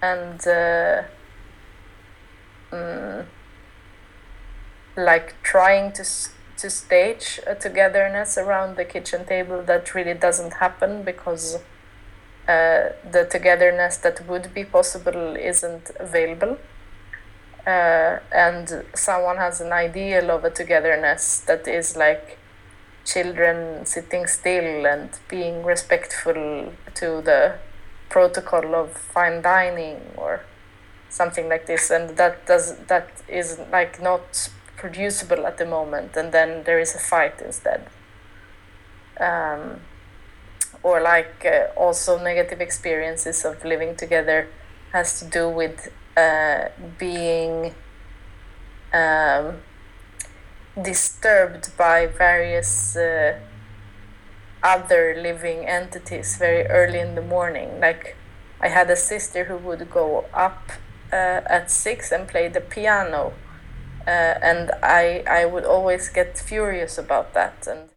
[0.01, 1.03] and uh,
[2.71, 3.25] mm,
[4.95, 6.05] like trying to
[6.57, 11.55] to stage a togetherness around the kitchen table that really doesn't happen because
[12.47, 16.57] uh, the togetherness that would be possible isn't available.
[17.65, 22.37] Uh, and someone has an ideal of a togetherness that is like
[23.05, 27.55] children sitting still and being respectful to the
[28.09, 30.41] protocol of fine dining or
[31.09, 31.89] something like this.
[31.89, 36.15] And that does that is like not producible at the moment.
[36.15, 37.87] And then there is a fight instead.
[39.19, 39.81] Um,
[40.83, 44.47] or like uh, also negative experiences of living together
[44.93, 46.65] has to do with uh,
[46.97, 47.75] being
[48.93, 49.57] um,
[50.79, 53.39] disturbed by various uh,
[54.63, 57.79] other living entities very early in the morning.
[57.79, 58.15] Like
[58.61, 60.71] I had a sister who would go up
[61.11, 63.33] uh, at six and play the piano,
[64.07, 64.09] uh,
[64.41, 67.89] and I I would always get furious about that and.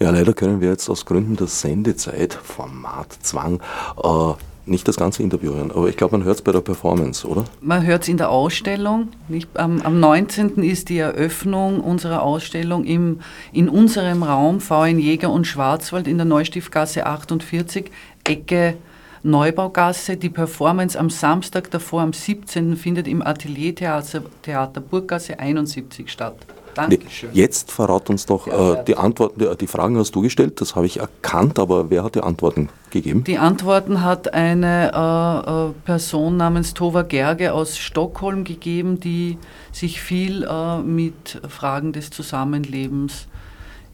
[0.00, 3.60] Ja, leider können wir jetzt aus Gründen der Sendezeit, Formatzwang,
[3.96, 4.34] äh,
[4.70, 5.70] nicht das ganze Interview hören.
[5.70, 7.44] Aber ich glaube, man hört es bei der Performance, oder?
[7.60, 9.08] Man hört es in der Ausstellung.
[9.28, 9.48] Nicht?
[9.54, 10.62] Am, am 19.
[10.62, 13.20] ist die Eröffnung unserer Ausstellung im,
[13.52, 17.90] in unserem Raum VN Jäger und Schwarzwald in der Neustiftgasse 48,
[18.24, 18.74] Ecke
[19.22, 20.16] Neubaugasse.
[20.16, 22.76] Die Performance am Samstag davor, am 17.
[22.76, 26.36] findet im Ateliertheater Theater Burggasse 71 statt.
[26.78, 27.30] Dankeschön.
[27.32, 30.86] Jetzt verrat uns doch äh, die Antworten, die, die Fragen hast du gestellt, das habe
[30.86, 33.24] ich erkannt, aber wer hat die Antworten gegeben?
[33.24, 39.38] Die Antworten hat eine äh, äh, Person namens Tova Gerge aus Stockholm gegeben, die
[39.72, 43.26] sich viel äh, mit Fragen des Zusammenlebens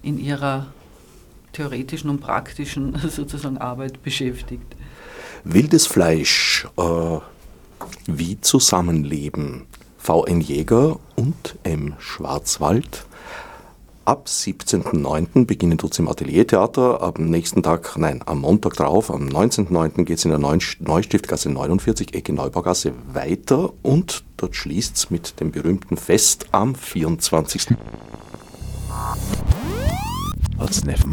[0.02, 0.66] in ihrer
[1.52, 4.76] theoretischen und praktischen sozusagen Arbeit beschäftigt.
[5.44, 7.18] Wildes Fleisch, äh,
[8.06, 9.66] wie Zusammenleben.
[10.04, 13.06] VN Jäger und M Schwarzwald.
[14.04, 15.46] Ab 17.09.
[15.46, 17.02] beginnen tut es im Ateliertheater.
[17.02, 20.04] Am nächsten Tag, nein, am Montag drauf, am 19.09.
[20.04, 25.52] geht es in der Neustiftgasse 49, Ecke Neubaugasse weiter und dort schließt es mit dem
[25.52, 27.68] berühmten Fest am 24.
[30.58, 31.06] als nef